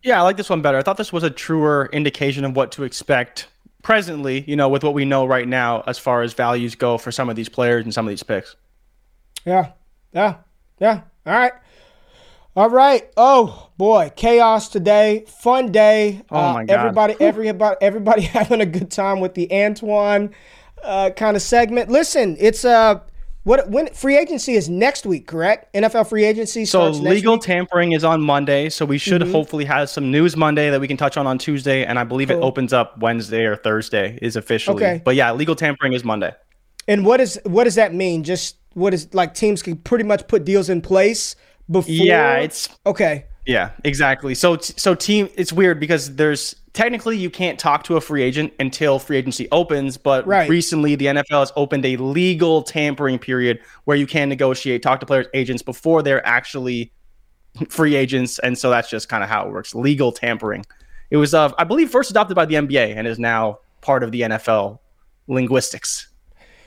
[0.02, 0.78] Yeah, I like this one better.
[0.78, 3.48] I thought this was a truer indication of what to expect
[3.82, 7.10] presently, you know, with what we know right now as far as values go for
[7.10, 8.54] some of these players and some of these picks.
[9.44, 9.72] Yeah.
[10.12, 10.36] Yeah.
[10.78, 11.02] Yeah.
[11.26, 11.52] All right.
[12.56, 13.08] All right.
[13.16, 15.24] Oh boy, chaos today.
[15.28, 16.22] Fun day.
[16.30, 16.74] Oh uh, my god.
[16.74, 20.34] Everybody, everybody, everybody having a good time with the Antoine
[20.82, 21.90] uh, kind of segment.
[21.90, 23.00] Listen, it's uh
[23.44, 25.72] what when free agency is next week, correct?
[25.74, 26.64] NFL free agency.
[26.64, 29.30] So legal tampering is on Monday, so we should mm-hmm.
[29.30, 32.28] hopefully have some news Monday that we can touch on on Tuesday, and I believe
[32.28, 32.38] cool.
[32.38, 34.84] it opens up Wednesday or Thursday is officially.
[34.84, 35.02] Okay.
[35.04, 36.32] But yeah, legal tampering is Monday.
[36.88, 38.24] And what is what does that mean?
[38.24, 41.36] Just what is like teams can pretty much put deals in place
[41.70, 41.92] before.
[41.94, 43.26] Yeah, it's okay.
[43.46, 44.34] Yeah, exactly.
[44.34, 48.52] So so team it's weird because there's technically you can't talk to a free agent
[48.60, 50.48] until free agency opens, but right.
[50.48, 55.06] recently the NFL has opened a legal tampering period where you can negotiate, talk to
[55.06, 56.92] players agents before they're actually
[57.68, 59.74] free agents and so that's just kind of how it works.
[59.74, 60.64] Legal tampering.
[61.10, 64.12] It was uh, I believe first adopted by the NBA and is now part of
[64.12, 64.78] the NFL
[65.26, 66.08] linguistics.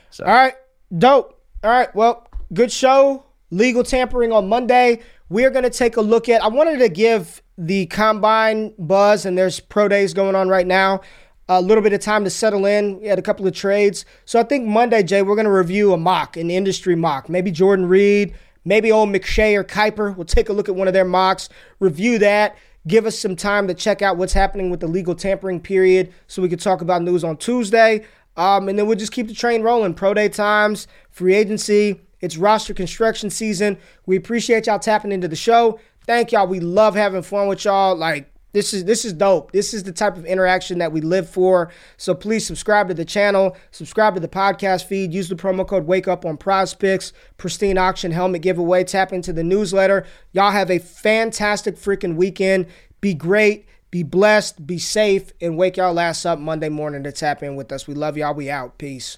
[0.10, 0.26] So.
[0.26, 0.56] All right,
[0.98, 1.40] dope.
[1.64, 3.23] All right, well, good show.
[3.54, 5.00] Legal tampering on Monday.
[5.30, 6.44] We're going to take a look at.
[6.44, 11.02] I wanted to give the combine buzz, and there's pro days going on right now.
[11.48, 13.00] A little bit of time to settle in.
[13.00, 14.06] We had a couple of trades.
[14.26, 17.30] So I think Monday, Jay, we're going to review a mock, an industry mock.
[17.30, 18.34] Maybe Jordan Reid,
[18.66, 20.16] maybe old McShay or Kiper.
[20.16, 21.48] We'll take a look at one of their mocks,
[21.80, 25.60] review that, give us some time to check out what's happening with the legal tampering
[25.60, 28.04] period so we can talk about news on Tuesday.
[28.36, 29.94] Um, and then we'll just keep the train rolling.
[29.94, 33.78] Pro day times, free agency, it's roster construction season.
[34.06, 35.78] We appreciate y'all tapping into the show.
[36.08, 36.48] Thank y'all.
[36.48, 37.98] We love having fun with y'all.
[37.98, 39.52] Like this is this is dope.
[39.52, 41.70] This is the type of interaction that we live for.
[41.98, 45.86] So please subscribe to the channel, subscribe to the podcast feed, use the promo code
[45.86, 50.06] Wake Up on Prize Picks, pristine auction helmet giveaway, tap into the newsletter.
[50.32, 52.68] Y'all have a fantastic freaking weekend.
[53.02, 57.44] Be great, be blessed, be safe, and wake y'all ass up Monday morning to tap
[57.44, 57.86] in with us.
[57.86, 58.34] We love y'all.
[58.34, 58.78] We out.
[58.78, 59.18] Peace.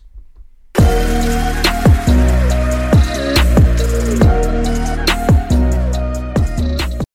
[4.17, 4.54] Thank you.